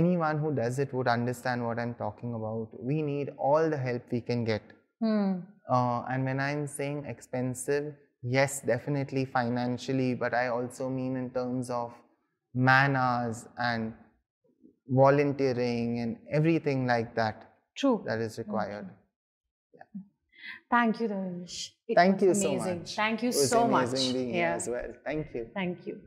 [0.00, 4.02] anyone who does it would understand what i'm talking about we need all the help
[4.18, 4.62] we can get
[5.04, 5.30] Hmm.
[5.76, 7.86] uh, and when I'm saying expensive,
[8.22, 11.92] yes, definitely financially, but I also mean in terms of
[12.54, 13.92] man hours and
[14.88, 18.04] volunteering and everything like that True.
[18.06, 18.90] that is required.
[20.70, 21.74] Thank you, Ravish.
[21.94, 22.60] Thank you amazing.
[22.60, 22.94] so much.
[22.96, 23.88] Thank you so much.
[23.88, 24.54] amazing being here Yeah.
[24.54, 24.92] as well.
[25.04, 25.46] Thank you.
[25.54, 26.00] Thank you.